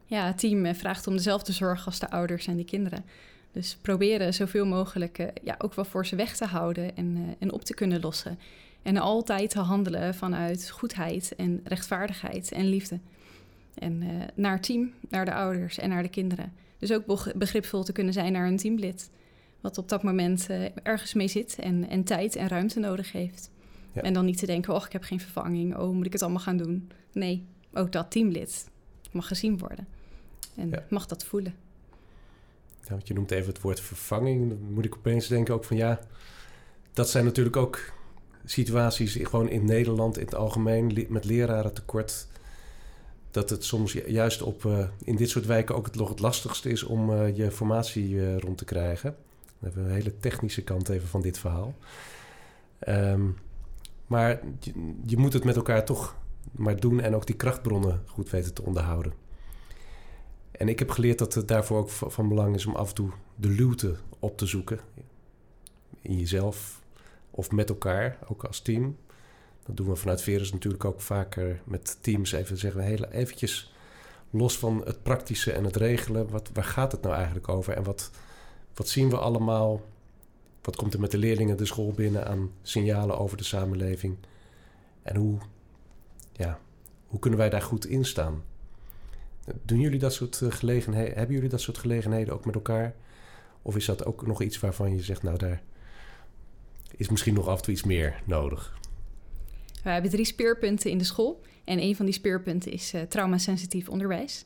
Ja, 0.06 0.25
het 0.25 0.38
team 0.38 0.65
eh, 0.65 0.74
vraagt 0.74 1.08
om 1.08 1.15
dezelfde 1.15 1.51
zorg 1.51 1.86
als 1.86 2.00
de 2.00 2.10
ouders 2.10 2.48
en 2.48 2.58
de 2.58 2.65
kinderen. 2.65 3.06
Dus 3.51 3.77
proberen 3.82 4.34
zoveel 4.34 4.65
mogelijk 4.65 5.20
uh, 5.20 5.27
ja, 5.44 5.56
ook 5.58 5.74
wel 5.74 5.86
voor 5.86 6.06
ze 6.06 6.15
weg 6.15 6.36
te 6.36 6.46
houden 6.46 6.96
en, 6.96 7.15
uh, 7.18 7.24
en 7.39 7.51
op 7.51 7.63
te 7.63 7.74
kunnen 7.74 8.01
lossen. 8.01 8.39
En 8.82 8.98
altijd 8.98 9.50
te 9.50 9.60
handelen 9.60 10.15
vanuit 10.15 10.70
goedheid 10.70 11.36
en 11.36 11.62
rechtvaardigheid 11.63 12.51
en 12.51 12.65
liefde. 12.65 13.00
En 13.74 14.03
naar 14.36 14.53
het 14.53 14.63
team, 14.63 14.94
naar 15.10 15.25
de 15.25 15.34
ouders 15.34 15.77
en 15.77 15.89
naar 15.89 16.03
de 16.03 16.10
kinderen. 16.10 16.53
Dus 16.80 16.92
ook 16.92 17.34
begripvol 17.36 17.84
te 17.84 17.92
kunnen 17.92 18.13
zijn 18.13 18.32
naar 18.32 18.48
een 18.48 18.58
teamlid. 18.58 19.10
Wat 19.63 19.77
op 19.77 19.89
dat 19.89 20.03
moment 20.03 20.48
ergens 20.84 21.13
mee 21.13 21.27
zit 21.27 21.55
en, 21.60 21.89
en 21.89 22.03
tijd 22.03 22.36
en 22.36 22.48
ruimte 22.48 22.79
nodig 22.79 23.12
heeft. 23.12 23.51
Ja. 23.93 24.01
En 24.01 24.13
dan 24.13 24.25
niet 24.25 24.38
te 24.38 24.46
denken, 24.46 24.74
oh, 24.74 24.84
ik 24.86 24.91
heb 24.91 25.03
geen 25.03 25.20
vervanging. 25.20 25.77
Oh, 25.77 25.93
moet 25.93 26.05
ik 26.05 26.13
het 26.13 26.22
allemaal 26.22 26.41
gaan 26.41 26.58
doen? 26.58 26.89
Nee, 27.12 27.46
ook 27.74 27.91
dat 27.91 28.12
teamlid 28.12 28.70
mag 29.12 29.27
gezien 29.27 29.58
worden. 29.58 29.88
En 30.55 30.84
mag 30.89 31.05
dat 31.05 31.25
voelen. 31.25 31.55
Ja, 32.82 32.89
want 32.89 33.08
je 33.08 33.13
noemt 33.13 33.32
even 33.32 33.48
het 33.48 33.62
woord 33.62 33.79
vervanging. 33.79 34.50
Dan 34.50 34.74
moet 34.74 34.86
ik 34.86 34.96
opeens 34.96 35.27
denken 35.27 35.53
ook 35.53 35.63
van 35.63 35.77
ja... 35.77 36.00
dat 36.93 37.10
zijn 37.10 37.25
natuurlijk 37.25 37.58
ook 37.58 37.79
situaties 38.46 39.17
gewoon 39.22 39.50
in 39.50 39.65
Nederland 39.65 40.17
in 40.17 40.25
het 40.25 40.36
algemeen... 40.36 41.05
met 41.10 41.25
leraren 41.25 41.74
tekort... 41.74 42.27
dat 43.32 43.50
het 43.50 43.65
soms 43.65 43.93
juist 43.93 44.41
op, 44.41 44.63
uh, 44.63 44.88
in 45.03 45.15
dit 45.15 45.29
soort 45.29 45.46
wijken 45.46 45.75
ook 45.75 45.86
het, 45.86 45.96
nog 45.96 46.10
het 46.10 46.20
lastigste 46.20 46.70
is... 46.70 46.84
om 46.84 47.10
uh, 47.10 47.38
je 47.38 47.51
formatie 47.51 48.10
uh, 48.10 48.38
rond 48.38 48.58
te 48.58 48.65
krijgen. 48.65 49.15
Dan 49.63 49.71
hebben 49.71 49.84
we 49.84 49.89
een 49.89 50.04
hele 50.04 50.19
technische 50.19 50.63
kant 50.63 50.89
even 50.89 51.08
van 51.08 51.21
dit 51.21 51.38
verhaal. 51.38 51.73
Um, 52.88 53.38
maar 54.08 54.39
je, 54.60 54.73
je, 55.06 55.17
moet 55.17 55.34
het 55.34 55.43
met 55.43 55.56
elkaar 55.56 55.86
toch 55.86 56.15
maar 56.52 56.80
doen 56.80 56.99
en 56.99 57.15
ook 57.15 57.26
die 57.26 57.36
krachtbronnen 57.36 58.04
goed 58.06 58.30
weten 58.30 58.54
te 58.54 58.63
onderhouden. 58.63 59.13
En 60.52 60.69
ik 60.69 60.80
heb 60.80 60.89
geleerd 60.89 61.17
dat 61.17 61.34
het 61.34 61.47
daarvoor 61.47 61.78
ook 61.78 61.89
van 61.89 62.28
belang 62.28 62.56
is 62.56 62.65
om 62.65 62.76
af 62.76 62.89
en 62.89 62.95
toe 62.95 63.12
de 63.36 63.47
luwte 63.47 63.95
op 64.19 64.38
te 64.38 64.45
zoeken. 64.45 64.80
In 66.02 66.17
jezelf 66.17 66.82
of 67.32 67.52
met 67.52 67.69
elkaar, 67.69 68.17
ook 68.28 68.43
als 68.43 68.62
team. 68.62 68.97
Dat 69.65 69.78
doen 69.78 69.88
we 69.88 69.95
vanuit 69.95 70.21
Verus 70.21 70.52
natuurlijk 70.52 70.86
ook 70.86 71.02
vaker 71.02 71.62
met 71.63 71.97
teams. 72.02 72.32
Even 72.32 72.58
zeggen 72.58 72.82
we 72.82 72.88
heel 72.88 73.06
eventjes 73.06 73.73
los 74.30 74.58
van 74.58 74.82
het 74.86 75.04
praktische 75.04 75.52
en 75.52 75.63
het 75.63 75.76
regelen. 75.76 76.30
Wat, 76.30 76.49
waar 76.54 76.63
gaat 76.63 76.91
het 76.91 77.02
nou 77.02 77.15
eigenlijk 77.15 77.49
over? 77.49 77.73
En 77.73 77.84
wat, 77.84 78.12
wat 78.74 78.88
zien 78.88 79.10
we 79.10 79.18
allemaal? 79.18 79.82
Wat 80.62 80.76
komt 80.76 80.94
er 80.94 81.00
met 81.00 81.12
de 81.12 81.18
leerlingen 81.18 81.58
de 81.58 81.66
school 81.66 81.92
binnen 81.92 82.28
aan 82.28 82.52
signalen 82.62 83.20
over 83.20 83.38
de 83.38 83.44
samenleving? 83.44 84.16
En 85.02 85.16
hoe, 85.16 85.38
ja, 86.32 86.60
hoe 87.08 87.20
kunnen 87.20 87.40
wij 87.40 87.50
daar 87.50 87.62
goed 87.62 87.86
in 87.86 88.06
staan? 88.06 88.44
Doen 89.62 89.80
jullie 89.80 90.00
dat 90.00 90.14
soort 90.14 90.42
eh, 90.42 90.52
gelegenheden? 90.52 91.16
Hebben 91.16 91.36
jullie 91.36 91.50
dat 91.50 91.62
soort 91.62 91.78
gelegenheden 91.78 92.34
ook 92.34 92.46
met 92.46 92.56
elkaar? 92.56 92.96
Of 93.62 93.76
is 93.76 93.86
dat 93.86 94.06
ook 94.06 94.28
nog 94.28 94.42
iets 94.42 94.60
waarvan 94.60 94.96
je 94.96 95.04
zegt, 95.04 95.24
nou 95.24 95.38
daar 95.38 95.62
is 96.98 97.10
misschien 97.10 97.34
nog 97.34 97.48
af 97.48 97.58
en 97.58 97.64
toe 97.64 97.74
iets 97.74 97.84
meer 97.84 98.22
nodig? 98.26 98.78
We 99.84 99.90
hebben 99.90 100.12
drie 100.12 100.26
speerpunten 100.26 100.92
in 100.92 100.98
de 100.98 101.04
school. 101.04 101.42
En 101.64 101.80
een 101.80 101.96
van 101.96 102.06
die 102.06 102.14
speerpunten 102.14 102.72
is 102.72 102.94
uh, 102.94 103.02
traumasensitief 103.02 103.90
onderwijs. 103.90 104.46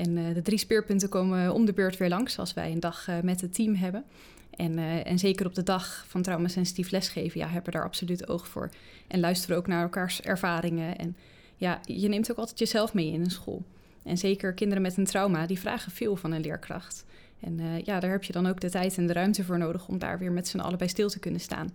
En 0.00 0.16
uh, 0.16 0.34
de 0.34 0.42
drie 0.42 0.58
speerpunten 0.58 1.08
komen 1.08 1.54
om 1.54 1.64
de 1.64 1.72
beurt 1.72 1.96
weer 1.96 2.08
langs 2.08 2.38
als 2.38 2.54
wij 2.54 2.70
een 2.70 2.80
dag 2.80 3.08
uh, 3.08 3.20
met 3.20 3.40
het 3.40 3.54
team 3.54 3.74
hebben. 3.74 4.04
En, 4.50 4.78
uh, 4.78 5.06
en 5.06 5.18
zeker 5.18 5.46
op 5.46 5.54
de 5.54 5.62
dag 5.62 6.04
van 6.08 6.22
traumasensitief 6.22 6.90
lesgeven, 6.90 7.40
ja, 7.40 7.46
hebben 7.46 7.64
we 7.64 7.78
daar 7.78 7.86
absoluut 7.86 8.28
oog 8.28 8.48
voor. 8.48 8.70
En 9.06 9.20
luisteren 9.20 9.56
ook 9.56 9.66
naar 9.66 9.82
elkaars 9.82 10.22
ervaringen. 10.22 10.98
En 10.98 11.16
ja, 11.56 11.80
je 11.84 12.08
neemt 12.08 12.30
ook 12.30 12.36
altijd 12.36 12.58
jezelf 12.58 12.94
mee 12.94 13.12
in 13.12 13.20
een 13.20 13.30
school. 13.30 13.62
En 14.02 14.18
zeker 14.18 14.52
kinderen 14.52 14.82
met 14.82 14.96
een 14.96 15.04
trauma, 15.04 15.46
die 15.46 15.58
vragen 15.58 15.92
veel 15.92 16.16
van 16.16 16.32
een 16.32 16.40
leerkracht. 16.40 17.04
En 17.40 17.60
ja, 17.84 18.00
daar 18.00 18.10
heb 18.10 18.24
je 18.24 18.32
dan 18.32 18.46
ook 18.46 18.60
de 18.60 18.70
tijd 18.70 18.96
en 18.96 19.06
de 19.06 19.12
ruimte 19.12 19.44
voor 19.44 19.58
nodig 19.58 19.88
om 19.88 19.98
daar 19.98 20.18
weer 20.18 20.32
met 20.32 20.48
z'n 20.48 20.58
allen 20.58 20.78
bij 20.78 20.88
stil 20.88 21.08
te 21.08 21.18
kunnen 21.18 21.40
staan. 21.40 21.72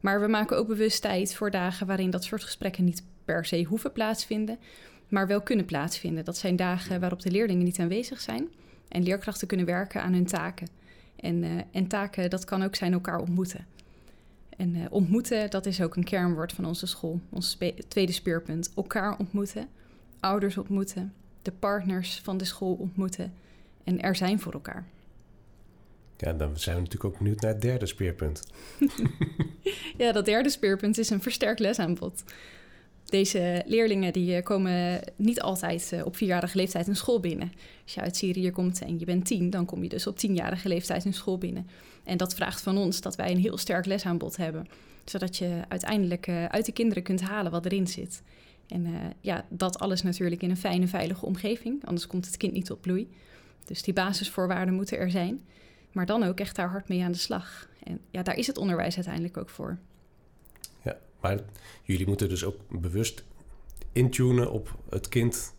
Maar 0.00 0.20
we 0.20 0.26
maken 0.26 0.56
ook 0.56 0.66
bewust 0.66 1.02
tijd 1.02 1.34
voor 1.34 1.50
dagen 1.50 1.86
waarin 1.86 2.10
dat 2.10 2.24
soort 2.24 2.44
gesprekken 2.44 2.84
niet 2.84 3.02
per 3.24 3.44
se 3.44 3.64
hoeven 3.64 3.92
plaatsvinden, 3.92 4.58
maar 5.12 5.26
wel 5.26 5.40
kunnen 5.40 5.64
plaatsvinden. 5.64 6.24
Dat 6.24 6.36
zijn 6.36 6.56
dagen 6.56 7.00
waarop 7.00 7.22
de 7.22 7.30
leerlingen 7.30 7.64
niet 7.64 7.78
aanwezig 7.78 8.20
zijn 8.20 8.48
en 8.88 9.02
leerkrachten 9.02 9.46
kunnen 9.46 9.66
werken 9.66 10.02
aan 10.02 10.12
hun 10.12 10.26
taken. 10.26 10.68
En, 11.16 11.42
uh, 11.42 11.60
en 11.70 11.86
taken, 11.86 12.30
dat 12.30 12.44
kan 12.44 12.62
ook 12.62 12.74
zijn 12.74 12.92
elkaar 12.92 13.20
ontmoeten. 13.20 13.66
En 14.56 14.74
uh, 14.74 14.84
ontmoeten, 14.90 15.50
dat 15.50 15.66
is 15.66 15.82
ook 15.82 15.96
een 15.96 16.04
kernwoord 16.04 16.52
van 16.52 16.64
onze 16.64 16.86
school. 16.86 17.20
Ons 17.28 17.58
tweede 17.88 18.12
speerpunt. 18.12 18.72
Elkaar 18.76 19.18
ontmoeten, 19.18 19.68
ouders 20.20 20.56
ontmoeten, 20.56 21.12
de 21.42 21.52
partners 21.52 22.20
van 22.22 22.36
de 22.36 22.44
school 22.44 22.74
ontmoeten 22.74 23.32
en 23.84 24.00
er 24.00 24.16
zijn 24.16 24.40
voor 24.40 24.52
elkaar. 24.52 24.86
Ja, 26.16 26.32
dan 26.32 26.58
zijn 26.58 26.76
we 26.76 26.82
natuurlijk 26.82 27.14
ook 27.14 27.18
benieuwd 27.18 27.40
naar 27.40 27.52
het 27.52 27.62
derde 27.62 27.86
speerpunt. 27.86 28.42
ja, 29.98 30.12
dat 30.12 30.24
derde 30.24 30.48
speerpunt 30.48 30.98
is 30.98 31.10
een 31.10 31.22
versterkt 31.22 31.60
lesaanbod. 31.60 32.24
Deze 33.12 33.62
leerlingen 33.66 34.12
die 34.12 34.36
eh, 34.36 34.42
komen 34.42 35.00
niet 35.16 35.40
altijd 35.40 35.92
eh, 35.92 36.06
op 36.06 36.16
vierjarige 36.16 36.56
leeftijd 36.56 36.86
een 36.86 36.96
school 36.96 37.20
binnen. 37.20 37.52
Als 37.82 37.94
je 37.94 38.00
uit 38.00 38.16
Syrië 38.16 38.50
komt 38.50 38.82
en 38.82 38.98
je 38.98 39.04
bent 39.04 39.26
tien, 39.26 39.50
dan 39.50 39.64
kom 39.64 39.82
je 39.82 39.88
dus 39.88 40.06
op 40.06 40.16
tienjarige 40.16 40.68
leeftijd 40.68 41.04
een 41.04 41.14
school 41.14 41.38
binnen. 41.38 41.66
En 42.04 42.16
dat 42.16 42.34
vraagt 42.34 42.60
van 42.60 42.78
ons 42.78 43.00
dat 43.00 43.16
wij 43.16 43.30
een 43.30 43.38
heel 43.38 43.56
sterk 43.56 43.86
lesaanbod 43.86 44.36
hebben. 44.36 44.66
Zodat 45.04 45.36
je 45.36 45.60
uiteindelijk 45.68 46.26
eh, 46.26 46.44
uit 46.44 46.66
de 46.66 46.72
kinderen 46.72 47.02
kunt 47.02 47.20
halen 47.20 47.52
wat 47.52 47.64
erin 47.64 47.86
zit. 47.86 48.22
En 48.68 48.86
ja, 49.20 49.44
dat 49.48 49.78
alles 49.78 50.02
natuurlijk 50.02 50.42
in 50.42 50.50
een 50.50 50.56
fijne, 50.56 50.88
veilige 50.88 51.26
omgeving. 51.26 51.84
Anders 51.86 52.06
komt 52.06 52.26
het 52.26 52.36
kind 52.36 52.52
niet 52.52 52.66
tot 52.66 52.80
bloei. 52.80 53.08
Dus 53.64 53.82
die 53.82 53.94
basisvoorwaarden 53.94 54.74
moeten 54.74 54.98
er 54.98 55.10
zijn. 55.10 55.42
Maar 55.92 56.06
dan 56.06 56.22
ook 56.22 56.40
echt 56.40 56.56
daar 56.56 56.70
hard 56.70 56.88
mee 56.88 57.02
aan 57.02 57.12
de 57.12 57.18
slag. 57.18 57.68
En 57.82 58.00
ja, 58.10 58.22
daar 58.22 58.36
is 58.36 58.46
het 58.46 58.58
onderwijs 58.58 58.94
uiteindelijk 58.94 59.36
ook 59.36 59.50
voor. 59.50 59.78
Maar 61.22 61.40
jullie 61.82 62.06
moeten 62.06 62.28
dus 62.28 62.44
ook 62.44 62.56
bewust 62.68 63.24
intunen 63.92 64.50
op 64.50 64.76
het 64.88 65.08
kind 65.08 65.54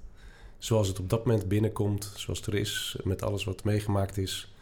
zoals 0.63 0.87
het 0.87 0.99
op 0.99 1.09
dat 1.09 1.25
moment 1.25 1.47
binnenkomt, 1.47 2.11
zoals 2.15 2.39
het 2.39 2.47
er 2.47 2.55
is, 2.55 2.95
met 3.03 3.21
alles 3.21 3.43
wat 3.43 3.63
meegemaakt 3.63 4.17
is. 4.17 4.53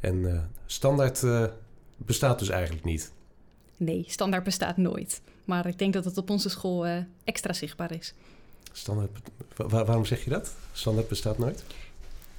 En 0.00 0.16
uh, 0.16 0.42
standaard 0.66 1.22
uh, 1.22 1.44
bestaat 1.96 2.38
dus 2.38 2.48
eigenlijk 2.48 2.84
niet. 2.84 3.12
Nee, 3.76 4.04
standaard 4.06 4.44
bestaat 4.44 4.76
nooit. 4.76 5.20
Maar 5.44 5.66
ik 5.66 5.78
denk 5.78 5.92
dat 5.92 6.04
het 6.04 6.18
op 6.18 6.30
onze 6.30 6.48
school 6.48 6.86
uh, 6.86 6.96
extra 7.24 7.52
zichtbaar 7.52 7.92
is. 7.92 8.14
Standaard, 8.72 9.10
waar, 9.56 9.84
waarom 9.84 10.04
zeg 10.04 10.24
je 10.24 10.30
dat? 10.30 10.54
Standaard 10.72 11.08
bestaat 11.08 11.38
nooit? 11.38 11.64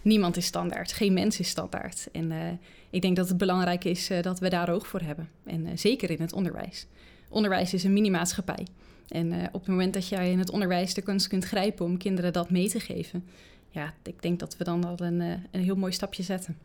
Niemand 0.02 0.38
is 0.38 0.46
standaard, 0.46 0.92
geen 0.92 1.14
mens 1.14 1.40
is 1.40 1.50
standaard. 1.50 2.08
En 2.12 2.60
ik 2.90 3.02
denk 3.02 3.16
dat 3.16 3.28
het 3.28 3.38
belangrijk 3.38 3.84
is 3.84 4.10
dat 4.22 4.40
we 4.40 4.50
daar 4.50 4.70
oog 4.70 4.88
voor 4.88 5.02
hebben. 5.02 5.30
En 5.44 5.80
zeker 5.80 6.10
in 6.10 6.22
het 6.22 6.34
onderwijs. 6.34 6.88
Onderwijs 7.30 7.74
is 7.74 7.84
een 7.84 7.94
mini-maatschappij. 7.94 8.68
En 9.08 9.34
op 9.48 9.62
het 9.62 9.68
moment 9.68 9.94
dat 9.94 10.08
jij 10.08 10.32
in 10.32 10.40
het 10.40 10.50
onderwijs 10.50 10.94
de 10.94 11.02
kunst 11.02 11.28
kunt 11.28 11.46
grijpen 11.46 11.86
om 11.86 11.98
kinderen 11.98 12.34
dat 12.34 12.50
mee 12.50 12.70
te 12.70 12.80
geven, 12.80 13.26
ja, 13.70 13.94
ik 14.04 14.22
denk 14.22 14.40
dat 14.40 14.58
we 14.58 14.64
dan 14.64 14.84
al 14.84 15.00
een, 15.00 15.20
een 15.52 15.62
heel 15.62 15.76
mooi 15.76 15.92
stapje 15.92 16.24
zetten. 16.24 16.58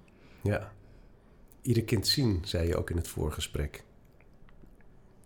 Ja, 0.43 0.73
ieder 1.63 1.85
kind 1.85 2.07
zien, 2.07 2.41
zei 2.45 2.67
je 2.67 2.77
ook 2.77 2.91
in 2.91 2.97
het 2.97 3.09
voorgesprek. 3.09 3.85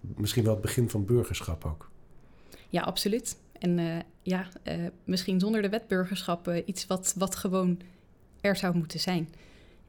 Misschien 0.01 0.44
wel 0.44 0.53
het 0.53 0.62
begin 0.62 0.90
van 0.90 1.05
burgerschap 1.05 1.64
ook. 1.64 1.90
Ja, 2.68 2.83
absoluut. 2.83 3.37
En 3.59 3.79
uh, 3.79 3.97
ja, 4.23 4.49
uh, 4.64 4.87
misschien 5.05 5.40
zonder 5.40 5.62
de 5.62 5.68
wetburgerschap 5.68 6.49
uh, 6.49 6.62
iets 6.66 6.87
wat, 6.87 7.14
wat 7.16 7.37
gewoon 7.37 7.81
er 8.40 8.57
zou 8.57 8.77
moeten 8.77 9.01
zijn. 9.01 9.29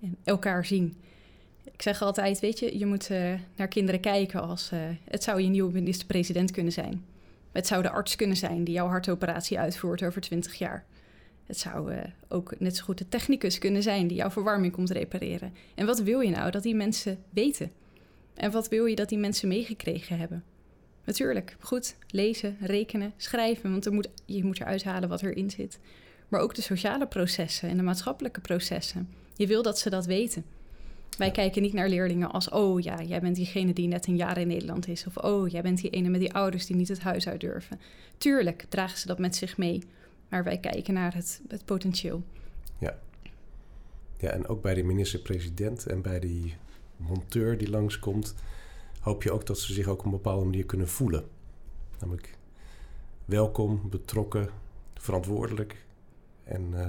En 0.02 0.18
elkaar 0.24 0.66
zien. 0.66 0.98
Ik 1.76 1.82
zeg 1.82 2.02
altijd, 2.02 2.40
weet 2.40 2.60
je, 2.60 2.78
je 2.78 2.86
moet 2.86 3.10
naar 3.56 3.68
kinderen 3.68 4.00
kijken 4.00 4.42
als... 4.42 4.72
het 5.10 5.24
zou 5.24 5.42
je 5.42 5.48
nieuwe 5.48 5.72
minister-president 5.72 6.52
kunnen 6.52 6.74
zijn. 6.74 7.06
Het 7.56 7.68
zou 7.68 7.82
de 7.82 7.90
arts 7.90 8.16
kunnen 8.16 8.38
zijn 8.38 8.64
die 8.64 8.74
jouw 8.74 8.88
hartoperatie 8.88 9.60
uitvoert 9.60 10.04
over 10.04 10.22
20 10.22 10.54
jaar. 10.54 10.86
Het 11.46 11.58
zou 11.58 11.94
uh, 11.94 12.00
ook 12.28 12.60
net 12.60 12.76
zo 12.76 12.84
goed 12.84 12.98
de 12.98 13.10
technicus 13.10 13.58
kunnen 13.58 13.84
zijn 13.84 14.08
die 14.08 14.18
jouw 14.18 14.30
verwarming 14.30 14.74
komt 14.74 14.90
repareren. 14.90 15.54
En 15.76 15.86
wat 15.86 16.00
wil 16.00 16.20
je 16.20 16.30
nou 16.30 16.52
dat 16.52 16.64
die 16.64 16.76
mensen 16.76 17.18
weten? 17.30 17.72
En 18.34 18.52
wat 18.52 18.68
wil 18.68 18.86
je 18.86 18.96
dat 18.96 19.10
die 19.10 19.18
mensen 19.18 19.48
meegekregen 19.48 20.18
hebben? 20.18 20.44
Natuurlijk, 21.04 21.56
goed, 21.60 21.96
lezen, 22.08 22.58
rekenen, 22.60 23.14
schrijven, 23.18 23.72
want 23.72 23.86
er 23.86 23.94
moet, 23.94 24.10
je 24.26 24.44
moet 24.44 24.60
eruit 24.60 24.84
halen 24.84 25.10
wat 25.10 25.22
erin 25.22 25.50
zit. 25.50 25.80
Maar 26.28 26.42
ook 26.42 26.56
de 26.56 26.62
sociale 26.62 27.08
processen 27.08 27.70
en 27.70 27.78
de 27.78 27.84
maatschappelijke 27.84 28.42
processen. 28.42 29.10
Je 29.36 29.48
wil 29.48 29.62
dat 29.62 29.80
ze 29.80 29.90
dat 29.90 30.06
weten. 30.06 30.46
Wij 31.18 31.32
kijken 31.32 31.62
niet 31.62 31.74
naar 31.74 31.90
leerlingen 31.90 32.32
als, 32.32 32.50
oh 32.50 32.82
ja, 32.82 33.04
jij 33.04 33.22
bent 33.22 33.36
diegene 33.36 33.74
die 33.74 33.88
net 33.88 34.08
een 34.08 34.16
jaar 34.16 34.38
in 34.38 34.48
Nederland 34.48 34.88
is. 34.88 35.06
Of 35.08 35.18
oh, 35.18 35.48
jij 35.48 35.62
bent 35.62 35.82
die 35.82 35.90
ene 35.90 36.10
met 36.10 36.20
die 36.20 36.34
ouders 36.34 36.66
die 36.66 36.76
niet 36.76 36.88
het 36.88 37.00
huis 37.00 37.28
uit 37.28 37.42
durven. 37.42 37.80
Tuurlijk 38.18 38.66
dragen 38.70 38.98
ze 38.98 39.08
dat 39.08 39.20
met 39.20 39.36
zich 39.36 39.58
mee. 39.58 39.84
Maar 40.30 40.44
wij 40.44 40.58
kijken 40.58 40.94
naar 40.94 41.14
het, 41.14 41.42
het 41.48 41.66
potentieel. 41.66 42.24
Ja. 42.80 43.00
ja, 44.18 44.30
en 44.30 44.48
ook 44.48 44.62
bij 44.62 44.74
de 44.74 44.84
minister-president 44.84 45.86
en 45.86 46.02
bij 46.02 46.20
die 46.20 46.56
monteur 46.98 47.58
die 47.58 47.70
langskomt, 47.70 48.36
hoop 49.00 49.24
je 49.24 49.32
ook 49.32 49.46
dat 49.46 49.60
ze 49.60 49.74
zich 49.74 49.88
ook 49.88 50.00
op 50.00 50.06
een 50.06 50.12
bepaalde 50.12 50.46
manier 50.46 50.66
kunnen 50.66 50.88
voelen. 50.88 51.26
Namelijk 52.00 52.38
welkom, 53.26 53.82
betrokken, 53.90 54.50
verantwoordelijk. 54.94 55.86
En 56.44 56.70
uh, 56.74 56.80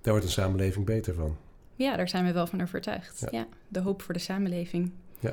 daar 0.00 0.12
wordt 0.12 0.24
een 0.24 0.30
samenleving 0.30 0.86
beter 0.86 1.14
van. 1.14 1.36
Ja, 1.78 1.96
daar 1.96 2.08
zijn 2.08 2.24
we 2.24 2.32
wel 2.32 2.46
van 2.46 2.62
overtuigd. 2.62 3.20
Ja. 3.20 3.28
ja. 3.30 3.46
de 3.68 3.80
hoop 3.80 4.02
voor 4.02 4.14
de 4.14 4.20
samenleving. 4.20 4.92
Ja. 5.20 5.32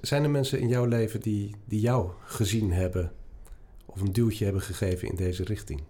zijn 0.00 0.22
er 0.22 0.30
mensen 0.30 0.60
in 0.60 0.68
jouw 0.68 0.84
leven 0.84 1.20
die, 1.20 1.54
die 1.64 1.80
jou 1.80 2.10
gezien 2.24 2.72
hebben 2.72 3.12
of 3.86 4.00
een 4.00 4.12
duwtje 4.12 4.44
hebben 4.44 4.62
gegeven 4.62 5.08
in 5.08 5.16
deze 5.16 5.44
richting? 5.44 5.82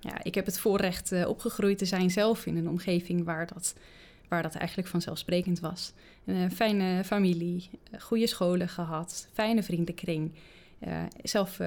Ja, 0.00 0.24
ik 0.24 0.34
heb 0.34 0.46
het 0.46 0.58
voorrecht 0.58 1.12
uh, 1.12 1.28
opgegroeid 1.28 1.78
te 1.78 1.84
zijn 1.84 2.10
zelf 2.10 2.46
in 2.46 2.56
een 2.56 2.68
omgeving 2.68 3.24
waar 3.24 3.46
dat, 3.46 3.74
waar 4.28 4.42
dat 4.42 4.54
eigenlijk 4.54 4.88
vanzelfsprekend 4.88 5.60
was. 5.60 5.92
Een 6.24 6.52
fijne 6.52 7.04
familie, 7.04 7.70
eh, 7.90 8.00
goede 8.00 8.26
scholen 8.26 8.68
gehad, 8.68 9.28
fijne 9.32 9.62
vriendenkring. 9.62 10.32
Uh, 10.86 11.02
zelf 11.22 11.60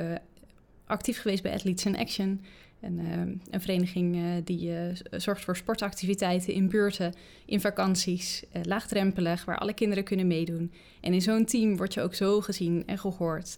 actief 0.85 1.21
geweest 1.21 1.43
bij 1.43 1.53
Athletes 1.53 1.85
in 1.85 1.97
Action. 1.97 2.41
Een, 2.81 3.41
een 3.49 3.61
vereniging 3.61 4.17
die 4.43 4.73
zorgt 5.11 5.43
voor 5.43 5.55
sportactiviteiten 5.55 6.53
in 6.53 6.69
buurten, 6.69 7.13
in 7.45 7.61
vakanties, 7.61 8.43
laagdrempelig, 8.63 9.45
waar 9.45 9.57
alle 9.57 9.73
kinderen 9.73 10.03
kunnen 10.03 10.27
meedoen. 10.27 10.71
En 11.01 11.13
in 11.13 11.21
zo'n 11.21 11.45
team 11.45 11.77
word 11.77 11.93
je 11.93 12.01
ook 12.01 12.13
zo 12.13 12.41
gezien 12.41 12.83
en 12.85 12.99
gehoord. 12.99 13.57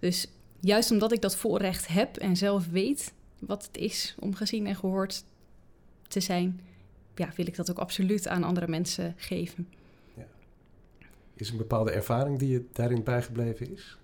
Dus 0.00 0.26
juist 0.60 0.90
omdat 0.90 1.12
ik 1.12 1.20
dat 1.20 1.36
voorrecht 1.36 1.88
heb 1.88 2.16
en 2.16 2.36
zelf 2.36 2.68
weet 2.68 3.12
wat 3.38 3.66
het 3.66 3.76
is 3.76 4.14
om 4.18 4.34
gezien 4.34 4.66
en 4.66 4.76
gehoord 4.76 5.24
te 6.08 6.20
zijn, 6.20 6.60
ja, 7.14 7.32
wil 7.36 7.46
ik 7.46 7.56
dat 7.56 7.70
ook 7.70 7.78
absoluut 7.78 8.28
aan 8.28 8.42
andere 8.42 8.68
mensen 8.68 9.14
geven. 9.16 9.68
Ja. 10.14 10.26
Is 11.34 11.50
een 11.50 11.56
bepaalde 11.56 11.90
ervaring 11.90 12.38
die 12.38 12.48
je 12.48 12.64
daarin 12.72 13.02
bijgebleven 13.02 13.72
is? 13.72 13.98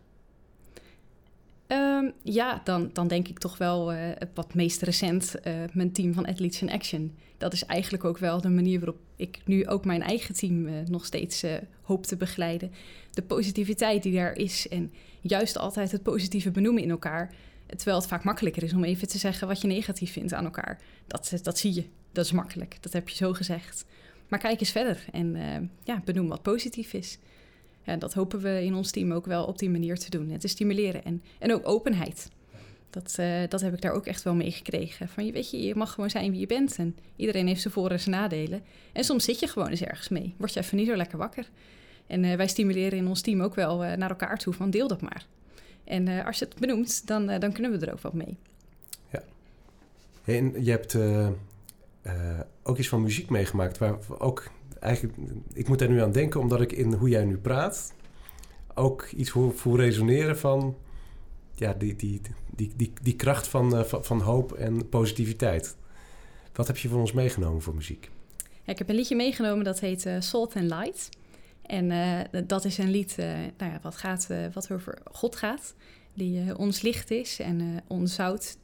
Um, 1.95 2.13
ja, 2.23 2.61
dan, 2.65 2.91
dan 2.93 3.09
denk 3.09 3.29
ik 3.29 3.39
toch 3.39 3.59
wel 3.59 3.93
uh, 3.93 3.99
wat 4.35 4.55
meest 4.55 4.83
recent 4.83 5.35
uh, 5.47 5.55
mijn 5.73 5.93
team 5.93 6.15
van 6.15 6.27
Athletes 6.27 6.63
in 6.63 6.71
Action. 6.71 7.17
Dat 7.39 7.53
is 7.53 7.65
eigenlijk 7.65 8.05
ook 8.05 8.19
wel 8.19 8.41
de 8.41 8.49
manier 8.49 8.79
waarop 8.79 8.99
ik 9.17 9.41
nu 9.45 9.67
ook 9.67 9.85
mijn 9.85 10.03
eigen 10.03 10.35
team 10.35 10.67
uh, 10.67 10.73
nog 10.87 11.05
steeds 11.05 11.45
hoop 11.83 12.07
te 12.07 12.17
begeleiden. 12.17 12.73
De 13.11 13.23
positiviteit 13.23 14.03
die 14.03 14.15
daar 14.15 14.37
is 14.37 14.69
en 14.69 14.93
juist 15.21 15.59
altijd 15.59 15.93
het 15.93 16.03
positieve 16.03 16.51
benoemen 16.51 16.83
in 16.83 16.91
elkaar. 16.91 17.35
Terwijl 17.67 17.97
het 17.97 18.07
vaak 18.07 18.25
makkelijker 18.25 18.63
is 18.63 18.73
om 18.73 18.85
even 18.85 19.09
te 19.09 19.19
zeggen 19.19 19.49
wat 19.49 19.61
je 19.61 19.67
negatief 19.67 20.13
vindt 20.13 20.33
aan 20.33 20.45
elkaar. 20.45 20.81
Dat, 21.07 21.39
dat 21.43 21.59
zie 21.59 21.75
je, 21.75 21.85
dat 22.13 22.25
is 22.25 22.33
makkelijk, 22.33 22.77
dat 22.81 22.93
heb 22.93 23.09
je 23.09 23.17
zo 23.17 23.33
gezegd. 23.33 23.85
Maar 24.29 24.39
kijk 24.39 24.61
eens 24.61 24.71
verder 24.71 25.05
en 25.13 25.71
ja, 25.85 26.03
benoem 26.05 26.29
wat 26.29 26.43
positief 26.43 26.93
is. 26.93 27.19
En 27.85 27.99
dat 27.99 28.15
hopen 28.15 28.41
we 28.41 28.65
in 28.65 28.75
ons 28.75 28.91
team 28.91 29.13
ook 29.13 29.27
wel 29.27 29.45
op 29.45 29.59
die 29.59 29.71
manier 29.71 29.99
te 29.99 30.11
doen 30.11 30.31
en 30.31 30.39
te 30.39 30.49
stimuleren. 30.49 31.05
En, 31.05 31.23
en 31.39 31.53
ook 31.53 31.69
openheid. 31.69 32.31
Dat, 32.91 33.17
uh, 33.21 33.41
dat 33.49 33.61
heb 33.61 33.75
ik 33.75 33.81
daar 33.81 33.93
ook 33.93 34.07
echt 34.07 34.23
wel 34.23 34.35
mee 34.35 34.51
gekregen. 34.51 35.09
Van 35.09 35.27
je 35.27 35.33
weet 35.33 35.51
je, 35.51 35.63
je 35.63 35.75
mag 35.75 35.93
gewoon 35.93 36.11
zijn 36.11 36.31
wie 36.31 36.41
je 36.41 36.47
bent. 36.47 36.77
En 36.79 36.97
iedereen 37.17 37.47
heeft 37.47 37.61
zijn 37.61 37.75
voor- 37.75 37.91
en 37.91 38.01
zijn 38.01 38.15
nadelen. 38.15 38.63
En 38.93 39.05
soms 39.05 39.25
zit 39.25 39.41
je 39.41 39.47
gewoon 39.47 39.69
eens 39.69 39.83
ergens 39.83 40.09
mee. 40.09 40.35
Word 40.37 40.53
je 40.53 40.61
even 40.61 40.77
niet 40.77 40.87
zo 40.87 40.97
lekker 40.97 41.19
wakker. 41.19 41.51
En 42.07 42.25
uh, 42.25 42.35
wij 42.35 42.49
stimuleren 42.49 42.99
in 42.99 43.09
ons 43.09 43.21
team 43.21 43.41
ook 43.41 43.55
wel 43.55 43.85
uh, 43.85 43.93
naar 43.93 44.11
elkaar 44.11 44.39
toe 44.39 44.53
van 44.53 44.71
deel 44.71 44.89
dat 44.89 45.01
maar. 45.01 45.27
En 45.85 46.25
als 46.25 46.39
je 46.39 46.45
het 46.45 46.59
benoemt, 46.59 47.07
dan, 47.07 47.27
dan 47.27 47.53
kunnen 47.53 47.71
we 47.79 47.87
er 47.87 47.93
ook 47.93 48.01
wat 48.01 48.15
mee. 48.15 48.37
Ja. 49.13 49.23
En 50.25 50.65
je 50.65 50.71
hebt 50.71 50.97
ook 52.63 52.79
iets 52.79 52.89
van 52.89 53.03
muziek 53.03 53.31
meegemaakt, 53.31 53.79
waar 53.79 53.97
ook 54.19 54.51
eigenlijk, 54.85 55.19
ik 55.53 55.69
moet 55.69 55.79
daar 55.79 55.89
nu 55.89 56.03
aan 56.03 56.13
denken, 56.13 56.41
omdat 56.41 56.61
ik 56.61 56.73
in 56.73 56.93
hoe 56.93 57.09
jij 57.09 57.25
nu 57.25 57.37
praat 57.37 57.95
ook 58.75 59.09
iets 59.17 59.31
voel, 59.31 59.77
resoneren 59.77 60.39
van 60.39 60.77
ja, 61.55 61.73
die, 61.73 61.97
die, 61.97 62.21
die, 62.57 62.73
die, 62.77 62.93
die 63.03 63.17
kracht 63.17 63.49
van, 63.49 63.79
uh, 63.79 63.85
van, 63.85 64.21
hoop 64.21 64.53
en 64.53 64.89
positiviteit. 64.89 65.77
Wat 66.53 66.67
heb 66.67 66.77
je 66.77 66.89
van 66.89 67.01
ons 67.01 67.13
meegenomen 67.13 67.63
voor 67.63 67.75
muziek? 67.75 68.11
Ik 68.65 68.79
heb 68.79 68.89
een 68.89 68.95
liedje 68.95 69.17
meegenomen 69.17 69.65
dat 69.65 69.81
heet 69.81 70.07
uh, 70.07 70.17
Salt 70.21 70.57
and 70.57 70.65
Light. 70.65 71.09
En 71.63 71.91
uh, 71.91 72.45
dat 72.47 72.65
is 72.65 72.79
een 72.79 72.91
lied 72.91 73.17
nou 73.57 73.73
ja, 73.73 73.79
wat, 73.83 73.97
gaat, 73.97 74.29
wat 74.53 74.73
over 74.73 74.99
God 75.13 75.37
gaat, 75.37 75.75
die 76.15 76.59
ons 76.59 76.83
licht 76.83 77.11
is 77.11 77.41
en 77.41 77.83
ons 77.87 78.15
zout. 78.15 78.57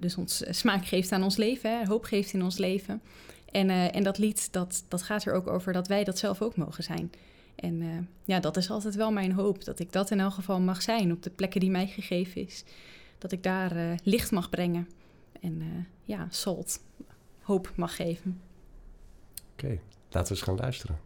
dus 0.00 0.16
ons 0.16 0.44
smaak 0.50 0.86
geeft 0.86 1.12
aan 1.12 1.22
ons 1.22 1.36
leven, 1.36 1.78
hè, 1.78 1.86
hoop 1.86 2.04
geeft 2.04 2.32
in 2.32 2.42
ons 2.42 2.58
leven. 2.58 3.02
En, 3.50 3.68
uh, 3.68 3.94
en 3.94 4.02
dat 4.02 4.18
lied, 4.18 4.52
dat, 4.52 4.84
dat 4.88 5.02
gaat 5.02 5.24
er 5.24 5.32
ook 5.34 5.46
over 5.46 5.72
dat 5.72 5.88
wij 5.88 6.04
dat 6.04 6.18
zelf 6.18 6.42
ook 6.42 6.56
mogen 6.56 6.82
zijn. 6.82 7.12
En 7.54 7.80
uh, 7.80 7.98
ja, 8.24 8.40
dat 8.40 8.56
is 8.56 8.70
altijd 8.70 8.94
wel 8.94 9.12
mijn 9.12 9.32
hoop. 9.32 9.64
Dat 9.64 9.78
ik 9.78 9.92
dat 9.92 10.10
in 10.10 10.20
elk 10.20 10.32
geval 10.32 10.60
mag 10.60 10.82
zijn 10.82 11.12
op 11.12 11.22
de 11.22 11.30
plekken 11.30 11.60
die 11.60 11.70
mij 11.70 11.86
gegeven 11.86 12.46
is. 12.46 12.64
Dat 13.18 13.32
ik 13.32 13.42
daar 13.42 13.76
uh, 13.76 13.92
licht 14.02 14.30
mag 14.30 14.50
brengen. 14.50 14.88
En 15.40 15.86
ja, 16.02 16.26
salt, 16.30 16.80
hoop 17.40 17.72
mag 17.76 17.96
geven. 17.96 18.40
Oké, 19.52 19.78
laten 20.10 20.32
we 20.32 20.38
eens 20.38 20.42
gaan 20.42 20.56
luisteren. 20.56 20.98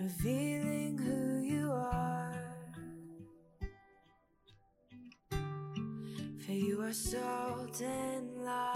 revealing 0.00 0.98
who 0.98 1.40
you 1.46 1.70
are. 1.70 2.34
For 6.44 6.52
you 6.52 6.82
are 6.82 6.92
salt 6.92 7.80
and 7.80 8.44
light. 8.44 8.73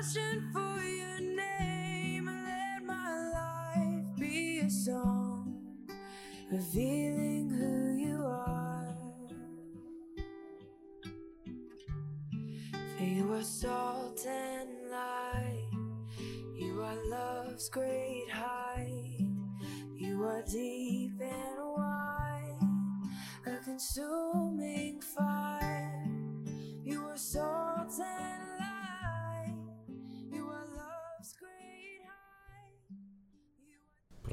passion 0.00 0.48
for 0.52 0.82
your 0.82 1.20
name. 1.20 2.24
Let 2.24 2.84
my 2.84 3.30
life 3.34 4.18
be 4.18 4.60
a 4.60 4.70
song. 4.70 5.09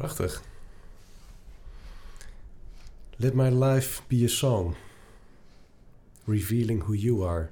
Prachtig. 0.07 0.41
Let 3.15 3.33
my 3.33 3.49
life 3.49 4.01
be 4.07 4.23
a 4.23 4.27
song. 4.27 4.75
Revealing 6.25 6.83
who 6.83 6.93
you 6.93 7.27
are. 7.27 7.49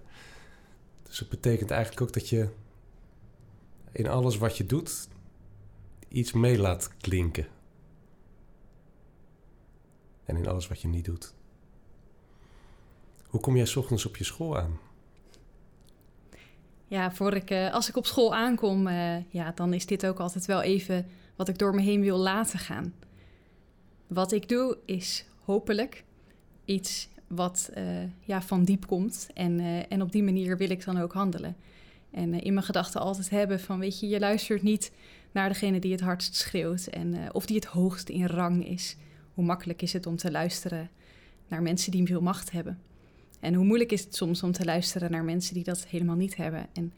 Dus 1.03 1.19
het 1.19 1.29
betekent 1.29 1.71
eigenlijk 1.71 2.01
ook 2.01 2.13
dat 2.13 2.29
je 2.29 2.49
in 3.91 4.07
alles 4.07 4.37
wat 4.37 4.57
je 4.57 4.65
doet 4.65 5.07
iets 6.07 6.31
mee 6.31 6.57
laat 6.57 6.89
klinken. 6.97 7.47
En 10.25 10.35
in 10.37 10.47
alles 10.47 10.67
wat 10.67 10.81
je 10.81 10.87
niet 10.87 11.05
doet. 11.05 11.33
Hoe 13.27 13.39
kom 13.39 13.55
jij 13.55 13.75
ochtends 13.75 14.05
op 14.05 14.17
je 14.17 14.23
school 14.23 14.57
aan? 14.57 14.79
Ja, 16.87 17.11
voor 17.11 17.33
ik, 17.33 17.49
eh, 17.49 17.73
als 17.73 17.89
ik 17.89 17.95
op 17.95 18.05
school 18.05 18.35
aankom, 18.35 18.87
eh, 18.87 19.31
ja, 19.31 19.51
dan 19.51 19.73
is 19.73 19.85
dit 19.85 20.05
ook 20.05 20.19
altijd 20.19 20.45
wel 20.45 20.61
even 20.61 21.07
wat 21.35 21.47
ik 21.47 21.57
door 21.57 21.75
me 21.75 21.81
heen 21.81 22.01
wil 22.01 22.17
laten 22.17 22.59
gaan. 22.59 22.93
Wat 24.07 24.31
ik 24.31 24.49
doe 24.49 24.77
is 24.85 25.25
hopelijk 25.43 26.03
iets 26.65 27.09
wat 27.27 27.69
eh, 27.73 27.83
ja, 28.19 28.41
van 28.41 28.63
diep 28.63 28.87
komt. 28.87 29.27
En, 29.33 29.59
en 29.89 30.01
op 30.01 30.11
die 30.11 30.23
manier 30.23 30.57
wil 30.57 30.69
ik 30.69 30.85
dan 30.85 30.97
ook 30.97 31.13
handelen. 31.13 31.55
En 32.11 32.41
in 32.41 32.53
mijn 32.53 32.65
gedachten 32.65 33.01
altijd 33.01 33.29
hebben 33.29 33.59
van, 33.59 33.79
weet 33.79 33.99
je, 33.99 34.07
je 34.07 34.19
luistert 34.19 34.61
niet 34.61 34.91
naar 35.31 35.49
degene 35.49 35.79
die 35.79 35.91
het 35.91 36.01
hardst 36.01 36.35
schreeuwt 36.35 36.87
en 36.87 37.33
of 37.33 37.45
die 37.45 37.55
het 37.55 37.65
hoogst 37.65 38.09
in 38.09 38.25
rang 38.25 38.67
is. 38.67 38.95
Hoe 39.33 39.45
makkelijk 39.45 39.81
is 39.81 39.93
het 39.93 40.05
om 40.05 40.15
te 40.15 40.31
luisteren 40.31 40.89
naar 41.47 41.61
mensen 41.61 41.91
die 41.91 42.05
veel 42.05 42.21
macht 42.21 42.51
hebben? 42.51 42.79
En 43.39 43.53
hoe 43.53 43.65
moeilijk 43.65 43.91
is 43.91 44.03
het 44.03 44.15
soms 44.15 44.43
om 44.43 44.51
te 44.51 44.65
luisteren 44.65 45.11
naar 45.11 45.23
mensen 45.23 45.53
die 45.53 45.63
dat 45.63 45.85
helemaal 45.85 46.15
niet 46.15 46.35
hebben. 46.35 46.67
En 46.73 46.93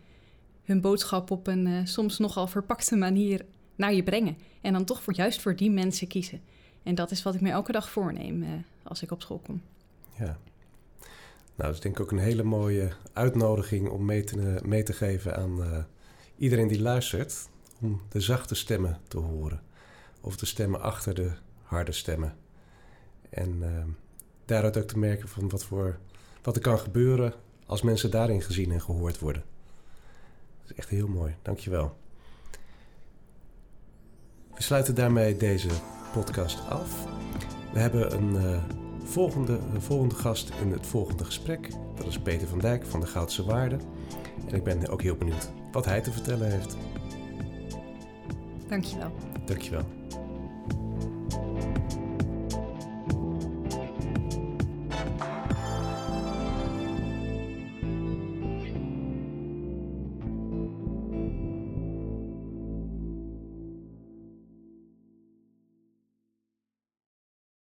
hun 0.64 0.82
boodschap 0.82 1.32
op 1.32 1.48
een 1.48 1.88
soms 1.88 2.18
nogal 2.18 2.48
verpakte 2.48 2.96
manier 2.96 3.46
naar 3.78 3.94
je 3.94 4.04
brengen. 4.04 4.38
En 4.62 4.74
dan 4.74 4.86
toch 4.86 5.04
voor, 5.04 5.14
juist 5.14 5.42
voor 5.42 5.56
die 5.56 5.72
mensen 5.72 6.08
kiezen. 6.08 6.42
En 6.84 6.96
dat 6.96 7.12
is 7.12 7.24
wat 7.24 7.36
ik 7.36 7.42
me 7.42 7.50
elke 7.50 7.72
dag 7.72 7.90
voorneem 7.90 8.44
uh, 8.44 8.50
als 8.84 9.02
ik 9.02 9.12
op 9.12 9.22
school 9.22 9.42
kom. 9.46 9.62
Ja. 10.18 10.38
Nou, 11.56 11.70
dat 11.70 11.74
is 11.74 11.80
denk 11.80 11.96
ik 11.96 12.02
ook 12.02 12.12
een 12.12 12.18
hele 12.18 12.44
mooie 12.44 12.92
uitnodiging 13.14 13.90
om 13.90 14.06
mee 14.06 14.24
te, 14.24 14.60
mee 14.66 14.84
te 14.84 14.94
geven 14.94 15.38
aan 15.38 15.60
uh, 15.60 15.78
iedereen 16.38 16.68
die 16.68 16.82
luistert. 16.82 17.50
Om 17.82 18.02
de 18.10 18.22
zachte 18.22 18.56
stemmen 18.56 18.98
te 19.08 19.18
horen. 19.18 19.62
Of 20.22 20.38
de 20.38 20.46
stemmen 20.46 20.82
achter 20.82 21.16
de 21.16 21.32
harde 21.64 21.92
stemmen. 21.92 22.36
En 23.30 23.64
daaruit 24.46 24.78
ook 24.78 24.88
te 24.88 24.98
merken 24.98 25.28
van 25.28 25.50
wat 25.50 25.66
voor 25.66 26.00
wat 26.48 26.56
er 26.56 26.62
kan 26.62 26.80
gebeuren 26.80 27.34
als 27.66 27.82
mensen 27.82 28.12
daarin 28.12 28.42
gezien 28.42 28.72
en 28.72 28.82
gehoord 28.82 29.20
worden. 29.20 29.44
Dat 30.62 30.72
is 30.72 30.78
echt 30.78 30.90
heel 30.90 31.08
mooi. 31.08 31.36
Dankjewel. 31.42 31.98
We 34.58 34.64
sluiten 34.64 34.96
daarmee 34.96 35.38
deze 35.38 35.68
podcast 36.14 36.70
af. 36.70 37.06
We 37.74 37.80
hebben 37.80 38.14
een, 38.14 38.34
uh, 38.34 38.64
volgende, 39.04 39.60
een 39.74 39.82
volgende 39.82 40.16
gast 40.16 40.52
in 40.62 40.72
het 40.72 40.88
volgende 40.88 41.26
gesprek. 41.26 41.70
Dat 41.96 42.08
is 42.08 42.20
Peter 42.20 42.48
van 42.48 42.60
Dijk 42.60 42.86
van 42.86 43.00
de 43.00 43.08
Goudse 43.08 43.46
Waarde. 43.46 43.78
En 44.48 44.56
ik 44.56 44.64
ben 44.64 44.88
ook 44.88 45.02
heel 45.02 45.16
benieuwd 45.16 45.52
wat 45.72 45.86
hij 45.86 46.02
te 46.02 46.12
vertellen 46.12 46.52
heeft. 46.52 46.78
Dankjewel. 48.68 49.12
Dankjewel. 49.46 49.97